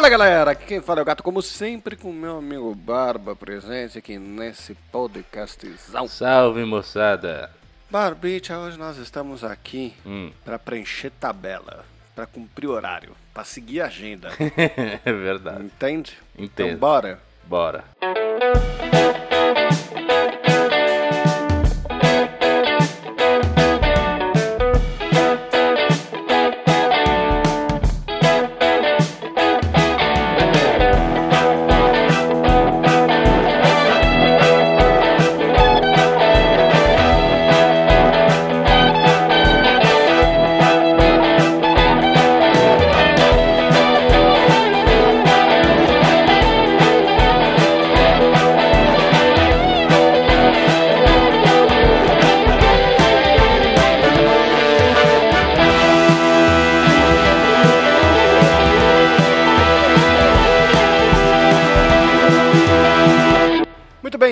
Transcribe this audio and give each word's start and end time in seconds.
Fala 0.00 0.08
galera, 0.08 0.50
aqui 0.52 0.64
quem 0.64 0.80
fala 0.80 1.00
é 1.00 1.02
o 1.02 1.04
gato, 1.04 1.22
como 1.22 1.42
sempre, 1.42 1.94
com 1.94 2.10
meu 2.10 2.38
amigo 2.38 2.74
Barba 2.74 3.36
presente 3.36 3.98
aqui 3.98 4.18
nesse 4.18 4.74
podcastzão. 4.90 6.08
Salve 6.08 6.64
moçada! 6.64 7.50
Barbicha, 7.90 8.58
hoje 8.58 8.78
nós 8.78 8.96
estamos 8.96 9.44
aqui 9.44 9.92
Hum. 10.06 10.32
para 10.42 10.58
preencher 10.58 11.10
tabela, 11.20 11.84
para 12.16 12.24
cumprir 12.24 12.68
horário, 12.68 13.14
para 13.34 13.44
seguir 13.44 13.82
a 13.82 13.88
agenda, 13.88 14.30
é 15.04 15.12
verdade. 15.12 15.64
entende? 15.64 16.16
Entendo. 16.34 16.68
Então 16.68 16.78
bora. 16.78 17.20
Bora. 17.44 17.84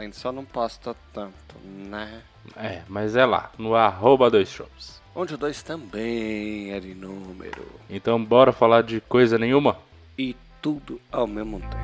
Gente 0.00 0.16
só 0.16 0.30
não 0.30 0.44
posta 0.44 0.94
tanto, 1.12 1.56
né? 1.64 2.22
É, 2.56 2.82
mas 2.88 3.16
é 3.16 3.26
lá, 3.26 3.50
no 3.58 3.74
arroba 3.74 4.30
2 4.30 4.48
shops. 4.48 5.02
Onde 5.12 5.34
o 5.34 5.38
2 5.38 5.60
também 5.64 6.72
é 6.72 6.78
de 6.78 6.94
número. 6.94 7.66
Então 7.90 8.24
bora 8.24 8.52
falar 8.52 8.82
de 8.82 9.00
coisa 9.00 9.36
nenhuma? 9.36 9.76
E 10.16 10.36
tudo 10.62 11.00
ao 11.10 11.26
mesmo 11.26 11.60
tempo. 11.60 11.76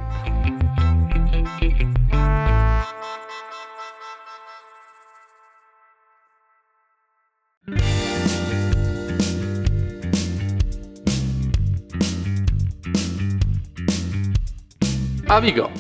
Amigão, 15.29 15.73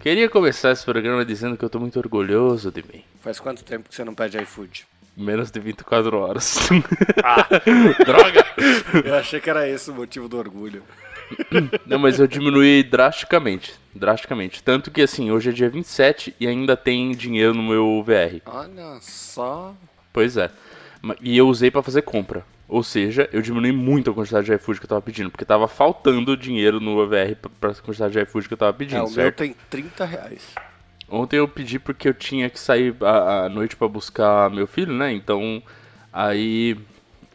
queria 0.00 0.28
começar 0.28 0.72
esse 0.72 0.84
programa 0.84 1.24
dizendo 1.24 1.56
que 1.56 1.64
eu 1.64 1.70
tô 1.70 1.78
muito 1.78 1.98
orgulhoso 1.98 2.70
de 2.70 2.82
mim. 2.82 3.02
Faz 3.20 3.38
quanto 3.40 3.64
tempo 3.64 3.88
que 3.88 3.94
você 3.94 4.04
não 4.04 4.14
pede 4.14 4.38
iFood? 4.38 4.86
Menos 5.16 5.50
de 5.50 5.58
24 5.58 6.16
horas. 6.16 6.58
Droga! 8.06 8.44
Eu 9.04 9.16
achei 9.16 9.40
que 9.40 9.50
era 9.50 9.68
esse 9.68 9.90
o 9.90 9.94
motivo 9.94 10.28
do 10.28 10.38
orgulho. 10.38 10.82
Não, 11.84 11.98
mas 11.98 12.20
eu 12.20 12.26
diminuí 12.26 12.82
drasticamente. 12.84 13.74
Drasticamente. 13.94 14.62
Tanto 14.62 14.90
que 14.90 15.02
assim, 15.02 15.30
hoje 15.30 15.50
é 15.50 15.52
dia 15.52 15.68
27 15.68 16.36
e 16.38 16.46
ainda 16.46 16.76
tem 16.76 17.10
dinheiro 17.12 17.52
no 17.52 17.62
meu 17.62 18.02
VR. 18.02 18.40
Olha 18.46 18.98
só. 19.00 19.74
Pois 20.12 20.36
é. 20.36 20.50
E 21.20 21.36
eu 21.36 21.48
usei 21.48 21.70
pra 21.70 21.82
fazer 21.82 22.02
compra. 22.02 22.44
Ou 22.68 22.82
seja, 22.82 23.28
eu 23.32 23.40
diminui 23.40 23.72
muito 23.72 24.10
a 24.10 24.14
quantidade 24.14 24.46
de 24.46 24.52
iFood 24.54 24.78
que 24.78 24.84
eu 24.84 24.88
tava 24.90 25.00
pedindo, 25.00 25.30
porque 25.30 25.44
tava 25.44 25.66
faltando 25.66 26.36
dinheiro 26.36 26.78
no 26.80 27.06
VR 27.08 27.34
pra- 27.58 27.74
quantidade 27.74 28.12
de 28.12 28.20
iFood 28.20 28.46
que 28.46 28.54
eu 28.54 28.58
tava 28.58 28.72
É, 28.72 28.74
pedindo, 28.74 28.98
o 28.98 29.04
meu 29.04 29.14
certo? 29.14 29.36
tem 29.38 29.54
30 29.70 30.04
reais. 30.04 30.54
Ontem 31.08 31.36
eu 31.38 31.48
pedi 31.48 31.78
porque 31.78 32.06
eu 32.08 32.12
tinha 32.14 32.50
que 32.50 32.60
sair 32.60 32.94
à, 33.02 33.48
noite 33.48 33.74
pra 33.74 33.88
buscar 33.88 34.50
meu 34.50 34.66
filho, 34.66 34.92
né? 34.92 35.10
Então, 35.10 35.62
aí 36.12 36.76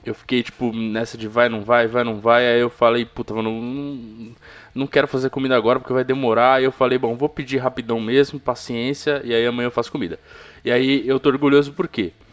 eu 0.05 0.13
fiquei 0.13 0.43
tipo 0.43 0.71
nessa 0.71 1.17
de 1.17 1.27
vai, 1.27 1.49
não 1.49 1.61
vai, 1.61 1.87
vai, 1.87 2.03
não 2.03 2.19
vai. 2.19 2.45
Aí 2.45 2.59
eu 2.59 2.69
falei, 2.69 3.03
puta, 3.03 3.33
mano, 3.33 3.49
não, 3.59 4.35
não 4.75 4.85
quero 4.85 5.07
fazer 5.07 5.31
comida 5.31 5.55
agora 5.55 5.79
porque 5.79 5.93
vai 5.93 6.03
demorar. 6.03 6.55
Aí 6.55 6.63
eu 6.65 6.71
falei, 6.71 6.99
bom, 6.99 7.15
vou 7.15 7.27
pedir 7.27 7.57
rapidão 7.57 7.99
mesmo, 7.99 8.39
paciência, 8.39 9.19
e 9.23 9.33
aí 9.33 9.47
amanhã 9.47 9.65
eu 9.65 9.71
faço 9.71 9.91
comida. 9.91 10.19
E 10.63 10.71
aí 10.71 11.07
eu 11.07 11.19
tô 11.19 11.29
orgulhoso 11.29 11.73
por 11.73 11.87
quê? 11.87 12.11
Porque 12.29 12.32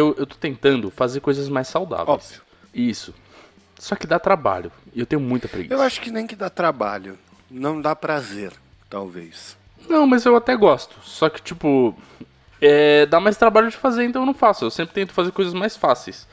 eu, 0.00 0.14
eu 0.18 0.26
tô 0.26 0.34
tentando 0.36 0.90
fazer 0.90 1.20
coisas 1.20 1.48
mais 1.48 1.68
saudáveis. 1.68 2.08
Óbvio. 2.08 2.42
Isso. 2.74 3.14
Só 3.78 3.94
que 3.94 4.06
dá 4.06 4.18
trabalho. 4.18 4.72
E 4.94 5.00
eu 5.00 5.06
tenho 5.06 5.20
muita 5.20 5.48
preguiça. 5.48 5.74
Eu 5.74 5.80
acho 5.80 6.00
que 6.00 6.10
nem 6.10 6.26
que 6.26 6.34
dá 6.34 6.50
trabalho. 6.50 7.18
Não 7.50 7.80
dá 7.80 7.94
prazer, 7.94 8.52
talvez. 8.90 9.56
Não, 9.88 10.06
mas 10.06 10.24
eu 10.24 10.36
até 10.36 10.56
gosto. 10.56 10.96
Só 11.02 11.28
que, 11.30 11.40
tipo, 11.40 11.94
é, 12.60 13.06
dá 13.06 13.20
mais 13.20 13.36
trabalho 13.36 13.70
de 13.70 13.76
fazer, 13.76 14.04
então 14.04 14.22
eu 14.22 14.26
não 14.26 14.34
faço. 14.34 14.64
Eu 14.64 14.70
sempre 14.70 14.94
tento 14.94 15.12
fazer 15.12 15.30
coisas 15.30 15.54
mais 15.54 15.76
fáceis. 15.76 16.26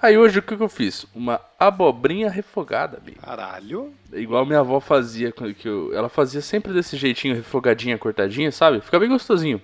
Aí 0.00 0.18
hoje 0.18 0.40
o 0.40 0.42
que, 0.42 0.56
que 0.56 0.62
eu 0.62 0.68
fiz? 0.68 1.06
Uma 1.14 1.40
abobrinha 1.58 2.28
refogada, 2.28 2.98
amigo. 2.98 3.20
Caralho. 3.20 3.94
Igual 4.12 4.44
minha 4.44 4.58
avó 4.58 4.80
fazia, 4.80 5.30
que 5.30 5.68
eu, 5.68 5.94
ela 5.94 6.08
fazia 6.08 6.40
sempre 6.40 6.72
desse 6.72 6.96
jeitinho, 6.96 7.36
refogadinha, 7.36 7.96
cortadinha, 7.96 8.50
sabe? 8.50 8.80
Fica 8.80 8.98
bem 8.98 9.08
gostosinho. 9.08 9.62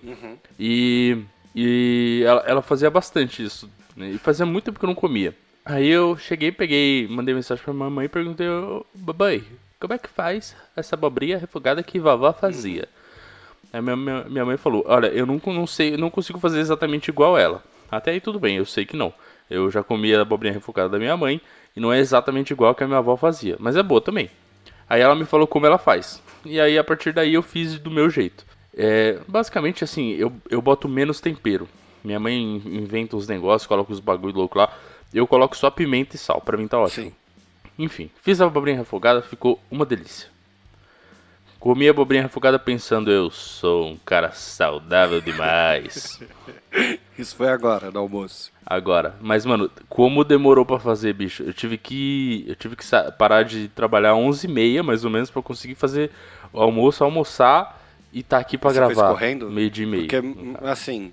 E, 0.58 1.18
e 1.54 2.22
ela, 2.26 2.42
ela 2.46 2.62
fazia 2.62 2.90
bastante 2.90 3.42
isso. 3.42 3.70
né? 3.96 4.10
E 4.10 4.18
fazia 4.18 4.46
muito 4.46 4.66
tempo 4.66 4.78
que 4.78 4.84
eu 4.84 4.88
não 4.88 4.94
comia. 4.94 5.34
Aí 5.64 5.88
eu 5.88 6.16
cheguei, 6.16 6.50
peguei, 6.50 7.06
mandei 7.08 7.34
mensagem 7.34 7.62
pra 7.62 7.74
mamãe 7.74 8.06
e 8.06 8.08
perguntei, 8.08 8.46
babai, 8.94 9.42
como 9.78 9.92
é 9.92 9.98
que 9.98 10.08
faz 10.08 10.56
essa 10.74 10.94
abobrinha 10.96 11.36
refogada 11.38 11.82
que 11.82 12.00
vovó 12.00 12.32
fazia? 12.32 12.88
Aí 13.72 13.80
minha, 13.82 13.96
minha, 13.96 14.24
minha 14.24 14.44
mãe 14.46 14.56
falou, 14.56 14.82
olha, 14.86 15.08
eu 15.08 15.26
não, 15.26 15.40
não 15.44 15.66
sei, 15.66 15.96
não 15.96 16.08
consigo 16.10 16.38
fazer 16.38 16.58
exatamente 16.60 17.08
igual 17.08 17.36
ela. 17.36 17.62
Até 17.90 18.12
aí 18.12 18.20
tudo 18.20 18.38
bem, 18.40 18.56
eu 18.56 18.64
sei 18.64 18.86
que 18.86 18.96
não. 18.96 19.12
Eu 19.50 19.70
já 19.70 19.82
comi 19.82 20.14
a 20.14 20.22
abobrinha 20.22 20.54
refogada 20.54 20.88
da 20.88 20.98
minha 20.98 21.16
mãe 21.16 21.40
e 21.76 21.80
não 21.80 21.92
é 21.92 21.98
exatamente 21.98 22.52
igual 22.52 22.74
que 22.74 22.82
a 22.82 22.86
minha 22.86 22.98
avó 22.98 23.16
fazia, 23.16 23.56
mas 23.58 23.76
é 23.76 23.82
boa 23.82 24.00
também. 24.00 24.30
Aí 24.88 25.00
ela 25.02 25.14
me 25.14 25.24
falou 25.26 25.46
como 25.46 25.66
ela 25.66 25.76
faz. 25.78 26.22
E 26.46 26.58
aí 26.58 26.78
a 26.78 26.84
partir 26.84 27.12
daí 27.12 27.34
eu 27.34 27.42
fiz 27.42 27.78
do 27.78 27.90
meu 27.90 28.08
jeito. 28.08 28.44
É, 28.76 29.18
basicamente 29.26 29.82
assim, 29.84 30.10
eu, 30.12 30.32
eu 30.50 30.62
boto 30.62 30.88
menos 30.88 31.20
tempero. 31.20 31.68
Minha 32.02 32.20
mãe 32.20 32.62
inventa 32.64 33.16
os 33.16 33.26
negócios, 33.26 33.66
coloca 33.66 33.92
os 33.92 34.00
bagulho 34.00 34.34
louco 34.34 34.58
lá. 34.58 34.72
Eu 35.12 35.26
coloco 35.26 35.56
só 35.56 35.70
pimenta 35.70 36.16
e 36.16 36.18
sal, 36.18 36.40
pra 36.40 36.56
mim 36.56 36.68
tá 36.68 36.78
ótimo. 36.78 37.06
Sim. 37.06 37.14
Enfim, 37.78 38.10
fiz 38.22 38.40
a 38.40 38.46
abobrinha 38.46 38.76
refogada, 38.76 39.22
ficou 39.22 39.60
uma 39.70 39.86
delícia. 39.86 40.28
Comi 41.58 41.88
a 41.88 41.90
abobrinha 41.90 42.22
refogada 42.22 42.58
pensando, 42.58 43.10
eu 43.10 43.30
sou 43.30 43.88
um 43.88 43.96
cara 43.96 44.30
saudável 44.30 45.20
demais. 45.20 46.20
Isso 47.18 47.34
foi 47.34 47.48
agora, 47.48 47.90
no 47.90 47.98
almoço. 47.98 48.52
Agora, 48.64 49.16
mas 49.20 49.44
mano, 49.44 49.68
como 49.88 50.22
demorou 50.22 50.64
pra 50.64 50.78
fazer, 50.78 51.12
bicho? 51.14 51.42
Eu 51.42 51.52
tive 51.52 51.76
que 51.76 52.44
eu 52.46 52.54
tive 52.54 52.76
que 52.76 52.84
parar 53.18 53.42
de 53.42 53.68
trabalhar 53.68 54.12
11h30 54.12 54.82
mais 54.82 55.04
ou 55.04 55.10
menos 55.10 55.30
pra 55.30 55.42
conseguir 55.42 55.74
fazer 55.74 56.12
o 56.52 56.60
almoço, 56.60 57.02
almoçar 57.02 57.77
e 58.18 58.22
tá 58.22 58.38
aqui 58.38 58.58
fez 58.58 58.74
gravar. 58.74 59.08
correndo? 59.10 59.50
Meio 59.50 59.70
dia 59.70 59.84
e 59.84 59.88
meio. 59.88 60.02
Porque, 60.08 60.20
assim, 60.66 61.12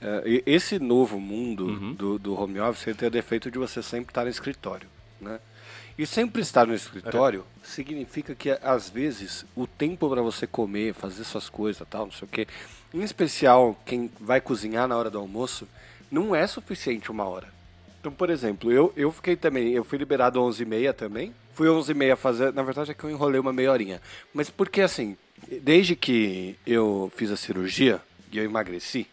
é, 0.00 0.22
e- 0.26 0.42
esse 0.46 0.78
novo 0.78 1.20
mundo 1.20 1.66
Uhum. 1.66 1.94
do, 1.94 2.18
do 2.18 2.34
home 2.40 2.58
office 2.60 2.86
ele 2.86 2.96
tem 2.96 3.08
o 3.08 3.10
defeito 3.10 3.50
de 3.50 3.58
você 3.58 3.82
sempre 3.82 4.10
estar 4.10 4.24
no 4.24 4.30
escritório, 4.30 4.88
né? 5.20 5.38
E 5.98 6.06
sempre 6.06 6.40
estar 6.40 6.66
no 6.66 6.74
escritório 6.74 7.44
significa 7.62 8.34
que, 8.34 8.50
às 8.62 8.88
vezes, 8.88 9.44
o 9.54 9.66
tempo 9.66 10.08
para 10.08 10.22
você 10.22 10.46
comer, 10.46 10.94
fazer 10.94 11.24
suas 11.24 11.48
coisas, 11.50 11.86
tal, 11.90 12.06
não 12.06 12.12
sei 12.12 12.26
o 12.26 12.30
quê, 12.30 12.46
em 12.94 13.02
especial 13.02 13.78
quem 13.84 14.10
vai 14.18 14.40
cozinhar 14.40 14.88
na 14.88 14.96
hora 14.96 15.10
do 15.10 15.18
almoço, 15.18 15.68
não 16.10 16.34
é 16.34 16.46
suficiente 16.46 17.10
uma 17.10 17.24
hora. 17.24 17.48
Então, 18.00 18.10
por 18.10 18.30
exemplo, 18.30 18.72
eu, 18.72 18.90
eu 18.96 19.12
fiquei 19.12 19.36
também, 19.36 19.72
eu 19.72 19.84
fui 19.84 19.98
liberado 19.98 20.40
11h30 20.40 20.94
também. 20.94 21.34
Fui 21.52 21.68
11h30 21.68 22.16
fazer, 22.16 22.52
na 22.54 22.62
verdade 22.62 22.92
é 22.92 22.94
que 22.94 23.04
eu 23.04 23.10
enrolei 23.10 23.38
uma 23.38 23.52
meia 23.52 23.70
horinha. 23.70 24.00
Mas 24.32 24.48
porque 24.48 24.80
assim, 24.80 25.18
desde 25.62 25.96
que 25.96 26.56
eu 26.66 27.12
fiz 27.16 27.30
a 27.30 27.36
cirurgia 27.36 28.00
e 28.32 28.38
eu 28.38 28.44
emagreci, 28.44 29.06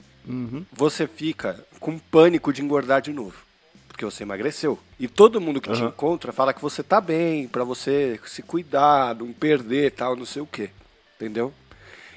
você 0.72 1.08
fica 1.08 1.66
com 1.80 1.98
pânico 1.98 2.52
de 2.52 2.62
engordar 2.62 3.02
de 3.02 3.14
novo. 3.14 3.46
Porque 3.88 4.06
você 4.06 4.24
emagreceu. 4.24 4.78
E 5.00 5.08
todo 5.08 5.42
mundo 5.42 5.60
que 5.60 5.72
te 5.72 5.80
Aham. 5.80 5.88
encontra 5.88 6.32
fala 6.32 6.54
que 6.54 6.62
você 6.62 6.84
tá 6.84 7.02
bem, 7.02 7.48
pra 7.48 7.64
você 7.64 8.20
se 8.28 8.44
cuidar, 8.44 9.16
não 9.16 9.34
perder 9.34 9.92
tal, 9.92 10.16
não 10.16 10.26
sei 10.26 10.42
o 10.42 10.46
quê. 10.46 10.70
Entendeu? 11.16 11.52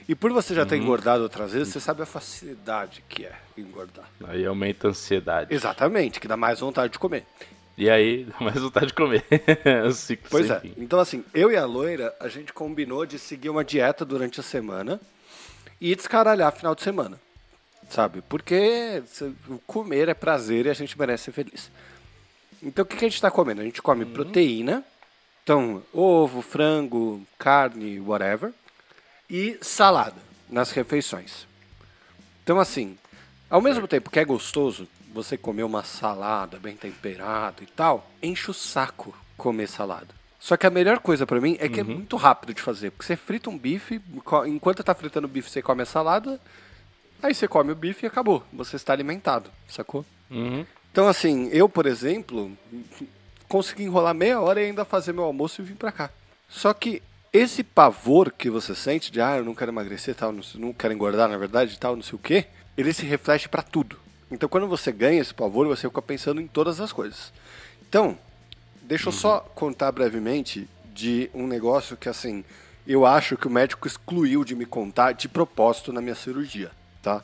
E 0.07 0.15
por 0.15 0.31
você 0.33 0.55
já 0.55 0.67
ter 0.67 0.77
engordado 0.77 1.23
outras 1.23 1.53
vezes, 1.53 1.73
você 1.73 1.81
sabe 1.81 2.03
a 2.03 2.07
facilidade 2.07 3.03
que 3.09 3.25
é 3.25 3.33
engordar. 3.57 4.11
Aí 4.25 4.45
aumenta 4.45 4.89
a 4.89 4.91
ansiedade. 4.91 5.55
Exatamente, 5.55 6.19
que 6.21 6.29
dá 6.29 6.37
mais 6.37 6.61
vontade 6.61 6.93
de 6.93 6.99
comer. 6.99 7.25
E 7.81 7.89
aí, 7.89 8.25
dá 8.39 8.45
mais 8.45 8.61
vontade 8.61 8.89
de 8.89 8.93
comer. 8.93 9.25
ciclo 9.95 10.29
Pois 10.31 10.47
sem 10.47 10.57
é. 10.57 10.61
fim. 10.61 10.75
Então, 10.77 11.01
assim, 11.01 11.25
eu 11.33 11.51
e 11.51 11.57
a 11.57 11.65
loira, 11.65 12.15
a 12.21 12.29
gente 12.29 12.53
combinou 12.53 13.07
de 13.07 13.19
seguir 13.19 13.49
uma 13.49 13.65
dieta 13.65 14.05
durante 14.05 14.39
a 14.39 14.43
semana 14.43 15.01
e 15.81 15.97
descaralhar 15.97 16.53
final 16.53 16.75
de 16.75 16.83
semana. 16.83 17.19
Sabe? 17.89 18.21
Porque 18.29 19.03
comer 19.67 20.11
é 20.11 20.15
prazer 20.15 20.67
e 20.67 20.71
a 20.71 20.75
gente 20.75 20.97
merece 20.99 21.25
ser 21.25 21.33
feliz. 21.33 21.71
Então, 22.63 22.85
o 22.85 22.87
que, 22.87 22.97
que 22.97 23.05
a 23.07 23.09
gente 23.09 23.17
está 23.17 23.31
comendo? 23.31 23.63
A 23.63 23.65
gente 23.65 23.81
come 23.81 24.05
proteína, 24.05 24.85
então, 25.43 25.83
ovo, 25.91 26.43
frango, 26.43 27.27
carne, 27.39 27.99
whatever, 27.99 28.53
e 29.29 29.59
salada 29.63 30.21
nas 30.51 30.71
refeições. 30.71 31.47
Então, 32.45 32.61
assim, 32.61 32.99
ao 33.49 33.63
mesmo 33.63 33.89
tempo 33.89 34.11
que 34.11 34.21
é 34.21 34.25
gostoso 34.25 34.87
você 35.13 35.37
comer 35.37 35.63
uma 35.63 35.85
salada 35.85 36.59
bem 36.59 36.77
temperada 36.77 37.63
e 37.63 37.67
tal, 37.67 38.09
enche 38.23 38.51
o 38.51 38.55
saco 38.55 39.15
comer 39.37 39.69
salada. 39.69 40.21
Só 40.39 40.57
que 40.57 40.67
a 40.67 40.71
melhor 40.71 41.01
coisa 41.01 41.27
pra 41.27 41.41
mim 41.41 41.57
é 41.61 41.69
que 41.69 41.81
é 41.81 41.85
muito 41.85 42.17
rápido 42.17 42.55
de 42.55 42.63
fazer. 42.63 42.91
Porque 42.91 43.05
você 43.05 43.17
frita 43.17 43.51
um 43.51 43.59
bife, 43.59 44.01
enquanto 44.47 44.83
tá 44.83 44.95
fritando 44.95 45.27
o 45.27 45.31
bife, 45.31 45.51
você 45.51 45.61
come 45.61 45.83
a 45.83 45.87
salada, 45.87 46.41
aí 47.23 47.35
você 47.35 47.47
come 47.47 47.73
o 47.73 47.77
bife 47.77 48.07
e 48.07 48.09
acabou. 48.09 48.43
Você 48.53 48.77
está 48.77 48.95
alimentado, 48.95 49.51
sacou? 49.69 50.05
Uhum. 50.31 50.65
Então, 50.91 51.07
assim, 51.07 51.49
eu, 51.53 51.69
por 51.69 51.85
exemplo, 51.85 52.51
consegui 53.49 53.85
enrolar 53.85 54.15
meia 54.15 54.41
hora 54.41 54.63
e 54.63 54.67
ainda 54.67 54.85
fazer 54.85 55.13
meu 55.13 55.25
almoço 55.25 55.61
e 55.61 55.65
vir 55.65 55.77
pra 55.77 55.93
cá. 55.93 56.11
Só 56.49 56.73
que 56.73 57.03
esse 57.33 57.63
pavor 57.63 58.33
que 58.33 58.49
você 58.49 58.75
sente 58.75 59.13
de, 59.13 59.21
ah, 59.21 59.37
eu 59.37 59.45
não 59.45 59.55
quero 59.55 59.71
emagrecer, 59.71 60.15
tal, 60.15 60.33
não, 60.33 60.43
não 60.55 60.73
quero 60.73 60.95
engordar, 60.95 61.29
na 61.29 61.37
verdade, 61.37 61.79
tal, 61.79 61.95
não 61.95 62.03
sei 62.03 62.15
o 62.15 62.19
quê, 62.19 62.47
ele 62.77 62.93
se 62.93 63.05
reflete 63.05 63.49
pra 63.49 63.63
tudo. 63.63 63.99
Então, 64.31 64.49
quando 64.49 64.67
você 64.69 64.93
ganha 64.93 65.21
esse 65.21 65.35
pavor, 65.35 65.67
você 65.67 65.89
fica 65.89 66.03
pensando 66.03 66.41
em 66.41 66.47
todas 66.47 66.81
as 66.81 66.93
coisas. 66.93 67.33
Então, 67.89 68.17
deixa 68.83 69.09
eu 69.09 69.13
só 69.13 69.41
contar 69.41 69.91
brevemente 69.93 70.69
de 70.95 71.31
um 71.35 71.47
negócio 71.47 71.97
que, 71.97 72.09
assim, 72.09 72.45
eu 72.87 73.05
acho 73.05 73.37
que 73.37 73.47
o 73.47 73.51
médico 73.51 73.87
excluiu 73.87 74.45
de 74.45 74.55
me 74.55 74.65
contar 74.67 75.13
de 75.13 75.29
propósito 75.29 75.93
na 75.93 76.01
minha 76.01 76.15
cirurgia, 76.15 76.71
tá? 77.03 77.23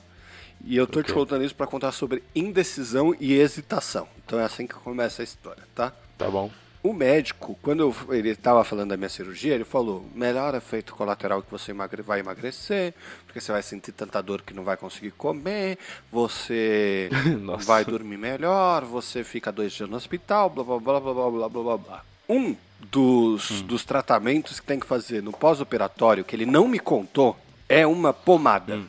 E 0.64 0.76
eu 0.76 0.86
tô 0.86 1.02
te 1.02 1.10
Ok. 1.10 1.14
contando 1.14 1.44
isso 1.44 1.54
pra 1.54 1.66
contar 1.66 1.92
sobre 1.92 2.22
indecisão 2.34 3.14
e 3.20 3.34
hesitação. 3.34 4.08
Então 4.24 4.38
é 4.40 4.44
assim 4.44 4.66
que 4.66 4.74
começa 4.74 5.22
a 5.22 5.24
história, 5.24 5.62
tá? 5.74 5.92
Tá 6.18 6.28
bom. 6.28 6.50
O 6.86 6.92
médico, 6.92 7.58
quando 7.62 7.80
eu- 7.80 8.14
ele 8.14 8.28
estava 8.30 8.62
falando 8.62 8.90
da 8.90 8.96
minha 8.96 9.08
cirurgia, 9.08 9.54
ele 9.54 9.64
falou: 9.64 10.06
melhor 10.14 10.54
efeito 10.54 10.94
colateral 10.94 11.42
que 11.42 11.50
você 11.50 11.72
emagre- 11.72 12.00
vai 12.02 12.20
emagrecer, 12.20 12.94
porque 13.26 13.40
você 13.40 13.50
vai 13.50 13.62
sentir 13.62 13.90
tanta 13.92 14.22
dor 14.22 14.42
que 14.42 14.54
não 14.54 14.62
vai 14.62 14.76
conseguir 14.76 15.10
comer, 15.10 15.78
você 16.12 17.08
vai 17.66 17.84
dormir 17.84 18.16
melhor, 18.16 18.84
você 18.84 19.24
fica 19.24 19.50
dois 19.50 19.72
dias 19.72 19.88
no 19.88 19.96
hospital, 19.96 20.48
blá 20.48 20.62
blá 20.62 20.78
blá 20.78 21.00
blá 21.00 21.12
blá 21.12 21.30
blá 21.30 21.48
blá 21.62 21.76
blá. 21.78 22.04
Um 22.28 22.54
dos, 22.90 23.62
dos 23.62 23.84
tratamentos 23.84 24.60
que 24.60 24.66
tem 24.66 24.78
que 24.78 24.86
fazer 24.86 25.22
no 25.22 25.32
pós-operatório, 25.32 26.24
que 26.24 26.36
ele 26.36 26.46
não 26.46 26.68
me 26.68 26.78
contou, 26.78 27.36
é 27.68 27.86
uma 27.86 28.12
pomada. 28.12 28.80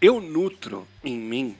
Eu 0.00 0.20
nutro 0.20 0.86
em 1.02 1.16
mim 1.18 1.56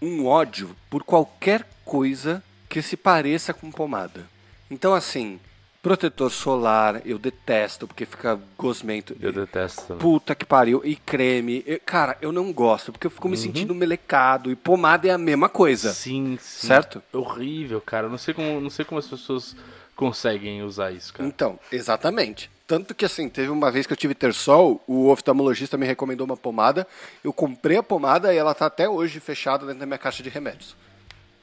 um 0.00 0.26
ódio 0.26 0.76
por 0.90 1.02
qualquer 1.02 1.66
coisa 1.84 2.42
que 2.68 2.80
se 2.82 2.96
pareça 2.96 3.52
com 3.54 3.70
pomada. 3.70 4.32
Então, 4.74 4.92
assim, 4.92 5.38
protetor 5.80 6.32
solar 6.32 7.00
eu 7.06 7.16
detesto 7.16 7.86
porque 7.86 8.04
fica 8.04 8.36
gosmento. 8.58 9.16
Eu 9.20 9.32
detesto 9.32 9.82
também. 9.86 10.00
Puta 10.02 10.34
que 10.34 10.44
pariu. 10.44 10.82
E 10.84 10.96
creme. 10.96 11.62
eu- 11.64 11.78
cara, 11.86 12.18
eu 12.20 12.32
não 12.32 12.52
gosto 12.52 12.90
porque 12.90 13.06
eu 13.06 13.10
fico 13.10 13.28
me 13.28 13.36
sentindo 13.36 13.72
melecado. 13.72 14.50
E 14.50 14.56
pomada 14.56 15.06
é 15.06 15.12
a 15.12 15.18
mesma 15.18 15.48
coisa. 15.48 15.92
Sim, 15.92 16.36
sim. 16.40 16.66
Certo? 16.66 17.00
É 17.12 17.16
horrível, 17.16 17.80
cara. 17.80 18.08
Eu 18.08 18.10
não 18.10 18.18
sei 18.18 18.34
como, 18.34 18.60
não 18.60 18.68
sei 18.68 18.84
como 18.84 18.98
as 18.98 19.06
pessoas 19.06 19.54
conseguem 19.94 20.60
usar 20.64 20.90
isso, 20.90 21.14
cara. 21.14 21.28
Então, 21.28 21.56
exatamente. 21.70 22.50
Tanto 22.66 22.96
que, 22.96 23.04
assim, 23.04 23.28
teve 23.28 23.50
uma 23.50 23.70
vez 23.70 23.86
que 23.86 23.92
eu 23.92 23.96
tive 23.96 24.14
tersol, 24.14 24.82
o 24.88 25.08
oftalmologista 25.08 25.76
me 25.76 25.86
recomendou 25.86 26.24
uma 26.26 26.36
pomada. 26.36 26.84
Eu 27.22 27.32
comprei 27.32 27.76
a 27.76 27.82
pomada 27.82 28.34
e 28.34 28.36
ela 28.36 28.54
tá 28.54 28.66
até 28.66 28.88
hoje 28.88 29.20
fechada 29.20 29.64
dentro 29.66 29.78
da 29.80 29.86
minha 29.86 29.98
caixa 29.98 30.20
de 30.20 30.30
remédios. 30.30 30.74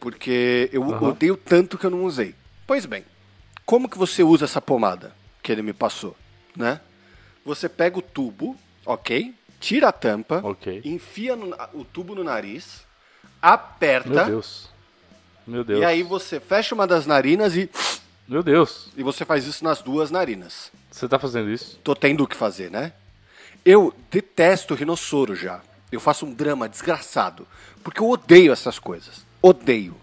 Porque 0.01 0.69
eu 0.73 0.83
Aham. 0.83 1.09
odeio 1.11 1.37
tanto 1.37 1.77
que 1.77 1.85
eu 1.85 1.89
não 1.91 2.03
usei. 2.03 2.35
Pois 2.67 2.85
bem, 2.85 3.05
como 3.71 3.88
que 3.88 3.97
você 3.97 4.21
usa 4.21 4.44
essa 4.44 4.62
pomada 4.62 5.13
que 5.41 5.50
ele 5.50 5.62
me 5.62 5.71
passou, 5.71 6.13
né? 6.53 6.81
Você 7.45 7.69
pega 7.69 7.97
o 7.97 8.01
tubo, 8.01 8.57
ok? 8.85 9.33
Tira 9.62 9.88
a 9.88 9.91
tampa, 9.94 10.41
Ok. 10.44 10.81
enfia 10.83 11.38
no- 11.38 11.56
o 11.73 11.85
tubo 11.85 12.13
no 12.13 12.21
nariz, 12.21 12.81
aperta, 13.41 14.09
Meu 14.09 14.25
Deus. 14.25 14.69
Meu 15.47 15.63
Deus. 15.63 15.79
e 15.79 15.85
aí 15.85 16.03
você 16.03 16.38
fecha 16.41 16.75
uma 16.75 16.85
das 16.85 17.06
narinas 17.06 17.56
e, 17.56 17.69
Meu 18.27 18.44
Deus. 18.44 18.89
e 18.97 19.03
você 19.03 19.23
faz 19.23 19.45
isso 19.47 19.63
nas 19.63 19.81
duas 19.81 20.12
narinas. 20.12 20.69
Você 20.91 21.07
tá 21.07 21.17
fazendo 21.17 21.50
isso? 21.50 21.79
tô 21.81 21.95
tendo 21.95 22.25
o 22.25 22.27
que 22.27 22.35
fazer, 22.35 22.69
né? 22.69 22.91
Eu 23.63 23.95
detesto 24.12 24.75
rinossoro 24.75 25.33
já. 25.33 25.62
Eu 25.89 26.01
faço 26.01 26.25
um 26.25 26.33
drama 26.33 26.67
desgraçado. 26.67 27.47
Porque 27.85 28.01
eu 28.01 28.09
odeio 28.09 28.51
essas 28.51 28.77
coisas. 28.79 29.25
Odeio. 29.41 29.95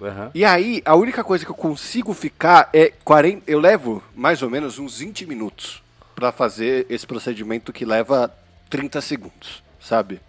Aham. 0.00 0.30
E 0.34 0.44
aí, 0.44 0.82
a 0.84 0.94
única 0.94 1.24
coisa 1.24 1.44
que 1.44 1.50
eu 1.50 1.54
consigo 1.54 2.12
ficar 2.12 2.68
é 2.72 2.92
40. 3.04 3.50
Eu 3.50 3.58
levo 3.58 4.02
mais 4.14 4.42
ou 4.42 4.50
menos 4.50 4.78
uns 4.78 4.98
20 4.98 5.26
minutos 5.26 5.82
pra 6.14 6.32
fazer 6.32 6.86
esse 6.88 7.06
procedimento 7.06 7.72
que 7.72 7.84
leva 7.84 8.32
30 8.68 9.00
segundos, 9.00 9.62
sabe? 9.80 10.20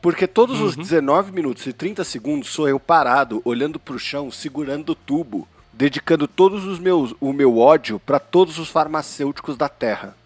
Porque 0.00 0.26
todos 0.26 0.60
os 0.60 0.76
19 0.76 1.32
minutos 1.32 1.66
e 1.66 1.72
30 1.72 2.04
segundos 2.04 2.50
sou 2.50 2.68
eu 2.68 2.78
parado, 2.78 3.42
olhando 3.44 3.80
pro 3.80 3.98
chão, 3.98 4.30
segurando 4.30 4.90
o 4.90 4.94
tubo, 4.94 5.48
dedicando 5.72 6.28
todos 6.28 6.64
os 6.64 6.78
meus 6.78 7.14
o 7.20 7.32
meu 7.32 7.58
ódio 7.58 7.98
pra 7.98 8.20
todos 8.20 8.58
os 8.58 8.68
farmacêuticos 8.68 9.56
da 9.56 9.68
Terra. 9.68 10.16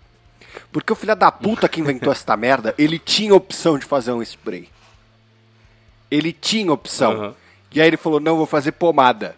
Porque 0.70 0.92
o 0.92 0.96
filho 0.96 1.16
da 1.16 1.32
puta 1.32 1.68
que 1.68 1.80
inventou 1.80 2.12
esta 2.12 2.36
merda, 2.36 2.74
ele 2.76 2.98
tinha 2.98 3.34
opção 3.34 3.78
de 3.78 3.86
fazer 3.86 4.12
um 4.12 4.22
spray. 4.22 4.68
Ele 6.10 6.32
tinha 6.32 6.70
opção. 6.70 7.12
Aham. 7.12 7.34
E 7.74 7.80
aí 7.80 7.86
ele 7.86 7.96
falou: 7.96 8.20
"Não, 8.20 8.36
vou 8.36 8.46
fazer 8.46 8.72
pomada". 8.72 9.36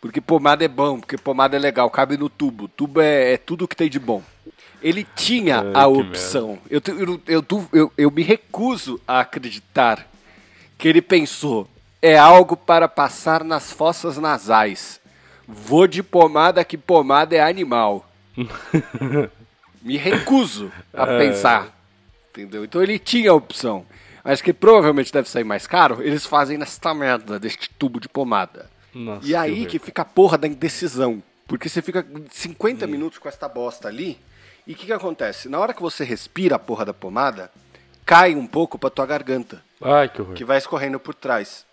Porque 0.00 0.20
pomada 0.20 0.64
é 0.64 0.68
bom, 0.68 1.00
porque 1.00 1.18
pomada 1.18 1.56
é 1.56 1.58
legal, 1.58 1.90
cabe 1.90 2.16
no 2.16 2.28
tubo. 2.28 2.68
Tubo 2.68 3.00
é, 3.00 3.32
é 3.32 3.36
tudo 3.36 3.66
que 3.66 3.74
tem 3.74 3.90
de 3.90 3.98
bom. 3.98 4.22
Ele 4.80 5.04
tinha 5.16 5.58
Ai, 5.60 5.72
a 5.74 5.86
opção. 5.88 6.56
Eu, 6.70 6.80
eu, 6.86 7.20
eu, 7.26 7.68
eu, 7.72 7.92
eu 7.98 8.10
me 8.12 8.22
recuso 8.22 9.00
a 9.08 9.20
acreditar 9.20 10.06
que 10.78 10.86
ele 10.86 11.02
pensou: 11.02 11.68
é 12.00 12.16
algo 12.16 12.56
para 12.56 12.86
passar 12.86 13.42
nas 13.42 13.72
fossas 13.72 14.16
nasais. 14.18 15.00
Vou 15.48 15.86
de 15.88 16.02
pomada, 16.02 16.64
que 16.64 16.76
pomada 16.78 17.34
é 17.34 17.40
animal. 17.40 18.08
me 19.82 19.96
recuso 19.96 20.70
a 20.94 21.04
É. 21.04 21.18
pensar. 21.18 21.76
Entendeu? 22.30 22.64
Então 22.64 22.80
ele 22.82 22.98
tinha 23.00 23.32
a 23.32 23.34
opção. 23.34 23.84
Mas 24.24 24.42
que 24.42 24.52
provavelmente 24.52 25.12
deve 25.12 25.28
sair 25.28 25.44
mais 25.44 25.66
caro, 25.66 26.02
eles 26.02 26.26
fazem 26.26 26.58
nesta 26.58 26.92
merda 26.94 27.38
deste 27.38 27.70
tubo 27.70 28.00
de 28.00 28.08
pomada. 28.08 28.70
Nossa, 28.94 29.26
E 29.26 29.34
aí 29.36 29.52
horror. 29.60 29.66
que 29.68 29.78
fica 29.78 30.02
a 30.02 30.04
porra 30.04 30.36
da 30.38 30.46
indecisão. 30.48 31.22
Porque 31.46 31.68
você 31.68 31.80
fica 31.80 32.06
50 32.30 32.86
minutos 32.86 33.18
com 33.18 33.28
esta 33.28 33.48
bosta 33.48 33.88
ali. 33.88 34.18
E 34.66 34.72
o 34.72 34.76
que, 34.76 34.86
que 34.86 34.92
acontece? 34.92 35.48
Na 35.48 35.58
hora 35.58 35.72
que 35.72 35.80
você 35.80 36.04
respira 36.04 36.56
a 36.56 36.58
porra 36.58 36.84
da 36.84 36.92
pomada, 36.92 37.50
cai 38.04 38.34
um 38.34 38.46
pouco 38.46 38.78
pra 38.78 38.90
tua 38.90 39.06
garganta, 39.06 39.62
Ai, 39.80 40.08
que 40.10 40.20
horror. 40.20 40.34
que 40.34 40.44
vai 40.44 40.58
escorrendo 40.58 41.00
por 41.00 41.14
trás. 41.14 41.64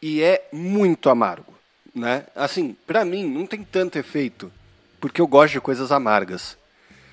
E 0.00 0.22
é 0.22 0.48
muito 0.52 1.10
amargo, 1.10 1.52
né? 1.94 2.24
Assim, 2.34 2.74
pra 2.86 3.04
mim 3.04 3.26
não 3.28 3.44
tem 3.46 3.62
tanto 3.62 3.98
efeito, 3.98 4.50
porque 4.98 5.20
eu 5.20 5.26
gosto 5.26 5.52
de 5.54 5.60
coisas 5.60 5.92
amargas. 5.92 6.56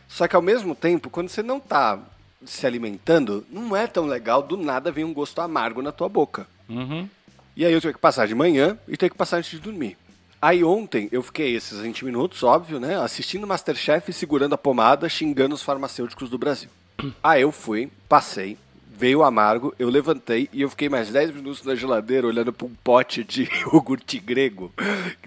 Só 0.08 0.26
que 0.28 0.36
ao 0.38 0.42
mesmo 0.42 0.74
tempo, 0.76 1.10
quando 1.10 1.28
você 1.30 1.42
não 1.44 1.60
tá 1.60 2.00
se 2.46 2.66
alimentando, 2.66 3.46
não 3.50 3.76
é 3.76 3.88
tão 3.88 4.06
legal 4.06 4.42
do 4.42 4.58
nada 4.58 4.92
vir 4.92 5.04
um 5.04 5.14
gosto 5.14 5.40
amargo 5.42 5.82
na 5.82 5.92
tua 5.92 6.10
boca. 6.10 6.48
Uhum. 6.70 7.08
E 7.56 7.66
aí 7.66 7.72
eu 7.72 7.82
tenho 7.82 7.94
que 7.94 8.00
passar 8.00 8.28
de 8.28 8.36
manhã 8.36 8.78
e 8.88 8.98
tenho 8.98 9.12
que 9.12 9.18
passar 9.18 9.38
antes 9.38 9.52
de 9.52 9.60
dormir. 9.60 9.98
Aí 10.42 10.64
ontem 10.64 11.08
eu 11.12 11.24
fiquei 11.24 11.56
esses 11.56 11.80
20 11.80 12.06
minutos, 12.06 12.44
óbvio, 12.44 12.80
né? 12.80 13.00
Assistindo 13.00 13.48
Masterchef 13.48 14.12
segurando 14.12 14.54
a 14.54 14.58
pomada, 14.58 15.10
xingando 15.10 15.56
os 15.56 15.64
farmacêuticos 15.64 16.30
do 16.30 16.38
Brasil. 16.38 16.70
Aí 17.24 17.42
eu 17.42 17.52
fui, 17.52 17.90
passei, 18.08 18.58
veio 18.98 19.20
o 19.20 19.24
amargo, 19.24 19.74
eu 19.78 19.90
levantei 19.90 20.50
e 20.54 20.62
eu 20.62 20.70
fiquei 20.70 20.88
mais 20.88 21.10
10 21.10 21.32
minutos 21.36 21.64
na 21.64 21.76
geladeira 21.76 22.28
olhando 22.28 22.54
para 22.54 22.68
um 22.68 22.74
pote 22.84 23.24
de 23.24 23.50
iogurte 23.66 24.20
grego 24.20 24.72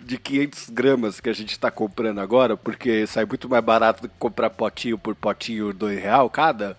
de 0.00 0.18
500 0.18 0.70
gramas 0.70 1.20
que 1.20 1.28
a 1.28 1.34
gente 1.34 1.50
está 1.50 1.70
comprando 1.70 2.20
agora, 2.20 2.56
porque 2.56 3.06
sai 3.06 3.24
muito 3.24 3.48
mais 3.48 3.62
barato 3.62 4.02
do 4.02 4.08
que 4.08 4.14
comprar 4.18 4.50
potinho 4.50 4.98
por 4.98 5.14
potinho, 5.14 5.72
dois 5.72 6.00
real 6.00 6.30
cada. 6.30 6.76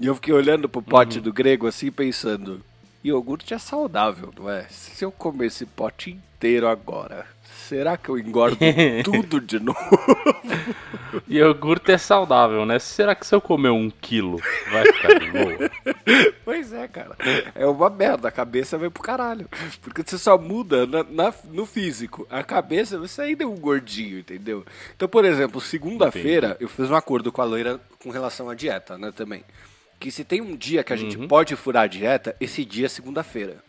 E 0.00 0.06
eu 0.06 0.14
fiquei 0.14 0.32
olhando 0.32 0.68
pro 0.68 0.82
pote 0.82 1.20
do 1.20 1.32
grego 1.32 1.66
assim, 1.66 1.90
pensando, 1.90 2.60
iogurte 3.04 3.52
é 3.54 3.58
saudável, 3.58 4.32
não 4.38 4.48
é? 4.50 4.66
Se 4.70 5.04
eu 5.04 5.10
comer 5.10 5.46
esse 5.46 5.66
pote 5.66 6.10
inteiro 6.10 6.68
agora, 6.68 7.26
será 7.66 7.96
que 7.96 8.08
eu 8.08 8.16
engordo 8.18 8.56
tudo 9.04 9.40
de 9.40 9.58
novo? 9.58 9.78
Iogurte 11.28 11.90
é 11.92 11.98
saudável, 11.98 12.64
né? 12.64 12.78
Será 12.78 13.14
que 13.14 13.26
se 13.26 13.34
eu 13.34 13.40
comer 13.40 13.70
um 13.70 13.90
quilo 13.90 14.40
vai 14.70 14.84
ficar 14.92 15.18
de 15.18 15.30
boa? 15.30 15.70
Pois 16.44 16.72
é, 16.72 16.88
cara. 16.88 17.14
É 17.54 17.66
uma 17.66 17.90
merda. 17.90 18.28
A 18.28 18.30
cabeça 18.32 18.78
vai 18.78 18.88
pro 18.88 19.02
caralho. 19.02 19.46
Porque 19.82 20.02
você 20.02 20.16
só 20.16 20.38
muda 20.38 20.86
na, 20.86 21.02
na- 21.04 21.34
no 21.50 21.66
físico. 21.66 22.26
A 22.30 22.42
cabeça, 22.42 22.98
você 22.98 23.20
ainda 23.20 23.44
é 23.44 23.46
um 23.46 23.56
gordinho, 23.56 24.18
entendeu? 24.18 24.64
Então, 24.96 25.06
por 25.06 25.26
exemplo, 25.26 25.60
segunda-feira 25.60 26.56
eu 26.58 26.66
fiz 26.68 26.90
um 26.90 26.94
acordo 26.94 27.30
com 27.30 27.42
a 27.42 27.44
loira 27.44 27.78
com 28.02 28.08
relação 28.10 28.48
à 28.48 28.54
dieta, 28.54 28.96
né, 28.96 29.12
também. 29.14 29.44
Que 29.98 30.10
se 30.10 30.24
tem 30.24 30.40
um 30.40 30.56
dia 30.56 30.84
que 30.84 30.92
a 30.92 30.96
gente 30.96 31.18
pode 31.26 31.56
furar 31.56 31.84
a 31.84 31.86
dieta, 31.86 32.36
esse 32.40 32.64
dia 32.64 32.86
é 32.86 32.88
segunda-feira. 32.88 33.62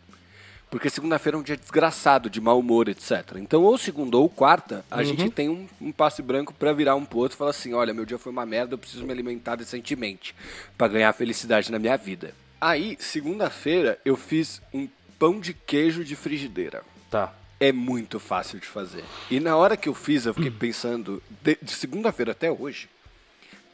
Porque 0.70 0.88
segunda-feira 0.88 1.36
é 1.36 1.40
um 1.40 1.42
dia 1.42 1.56
desgraçado, 1.56 2.30
de 2.30 2.40
mau 2.40 2.60
humor, 2.60 2.88
etc. 2.88 3.36
Então, 3.36 3.64
ou 3.64 3.76
segunda 3.76 4.16
ou 4.16 4.28
quarta, 4.28 4.84
a 4.88 5.02
gente 5.02 5.28
tem 5.28 5.48
um, 5.48 5.66
um 5.80 5.90
passe 5.90 6.22
branco 6.22 6.54
pra 6.54 6.72
virar 6.72 6.94
um 6.94 7.04
pro 7.04 7.18
outro 7.18 7.34
e 7.34 7.38
falar 7.38 7.50
assim: 7.50 7.74
olha, 7.74 7.92
meu 7.92 8.04
dia 8.04 8.18
foi 8.18 8.30
uma 8.30 8.46
merda, 8.46 8.74
eu 8.74 8.78
preciso 8.78 9.04
me 9.04 9.12
alimentar 9.12 9.56
decentemente 9.56 10.34
pra 10.78 10.86
ganhar 10.86 11.12
felicidade 11.12 11.72
na 11.72 11.78
minha 11.78 11.96
vida. 11.96 12.32
Aí, 12.60 12.96
segunda-feira, 13.00 13.98
eu 14.04 14.16
fiz 14.16 14.62
um 14.72 14.88
pão 15.18 15.40
de 15.40 15.52
queijo 15.52 16.04
de 16.04 16.14
frigideira. 16.14 16.84
Tá. 17.10 17.34
É 17.58 17.72
muito 17.72 18.20
fácil 18.20 18.60
de 18.60 18.66
fazer. 18.66 19.04
E 19.30 19.40
na 19.40 19.56
hora 19.56 19.76
que 19.76 19.88
eu 19.88 19.94
fiz, 19.94 20.24
eu 20.24 20.32
fiquei 20.32 20.50
pensando, 20.50 21.20
de, 21.42 21.58
de 21.60 21.72
segunda-feira 21.72 22.32
até 22.32 22.50
hoje, 22.50 22.88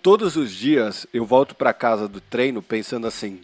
todos 0.06 0.36
os 0.36 0.52
dias 0.52 1.04
eu 1.12 1.24
volto 1.24 1.56
pra 1.56 1.72
casa 1.72 2.06
do 2.06 2.20
treino 2.20 2.62
pensando 2.62 3.08
assim: 3.08 3.40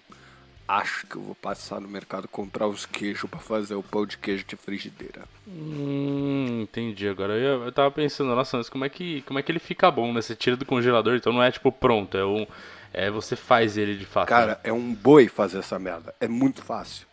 acho 0.69 1.05
que 1.09 1.17
eu 1.17 1.21
vou 1.21 1.35
passar 1.35 1.81
no 1.81 1.89
mercado 1.89 2.29
comprar 2.29 2.69
os 2.69 2.87
queijos 2.87 3.29
pra 3.29 3.41
fazer 3.41 3.75
o 3.75 3.83
pão 3.83 4.07
de 4.07 4.17
queijo 4.17 4.45
de 4.47 4.55
frigideira. 4.55 5.25
Hum, 5.45 6.61
entendi. 6.63 7.09
Agora 7.09 7.33
eu, 7.33 7.65
eu 7.65 7.73
tava 7.73 7.91
pensando, 7.91 8.33
nossa, 8.33 8.59
mas 8.59 8.69
como 8.69 8.85
é 8.85 8.89
que 8.89 9.23
como 9.23 9.41
é 9.41 9.43
que 9.43 9.51
ele 9.51 9.59
fica 9.59 9.91
bom, 9.91 10.13
né? 10.13 10.23
Você 10.23 10.37
tira 10.37 10.57
do 10.57 10.65
congelador, 10.65 11.17
então 11.17 11.33
não 11.33 11.43
é 11.43 11.51
tipo 11.51 11.73
pronto, 11.73 12.17
é 12.17 12.25
um 12.25 12.47
é 12.95 13.11
você 13.11 13.35
faz 13.35 13.77
ele 13.77 13.97
de 13.97 14.07
fato. 14.07 14.29
Cara, 14.29 14.61
é 14.63 14.73
um 14.73 14.95
boi 14.95 15.27
fazer 15.27 15.59
essa 15.59 15.81
merda. 15.81 16.15
É 16.21 16.29
muito 16.29 16.63
fácil. 16.63 17.09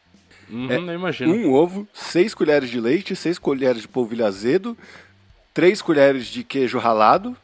Uhum, 0.47 0.69
é 0.69 0.75
eu 0.77 0.93
imagino. 0.93 1.33
Um 1.33 1.51
ovo, 1.55 1.87
seis 1.91 2.35
colheres 2.35 2.69
de 2.69 2.79
leite, 2.79 3.15
seis 3.15 3.39
colheres 3.39 3.81
de 3.81 3.87
polvilho 3.87 4.27
azedo, 4.27 4.77
três 5.55 5.81
colheres 5.81 6.27
de 6.27 6.43
queijo 6.43 6.77
ralado. 6.77 7.35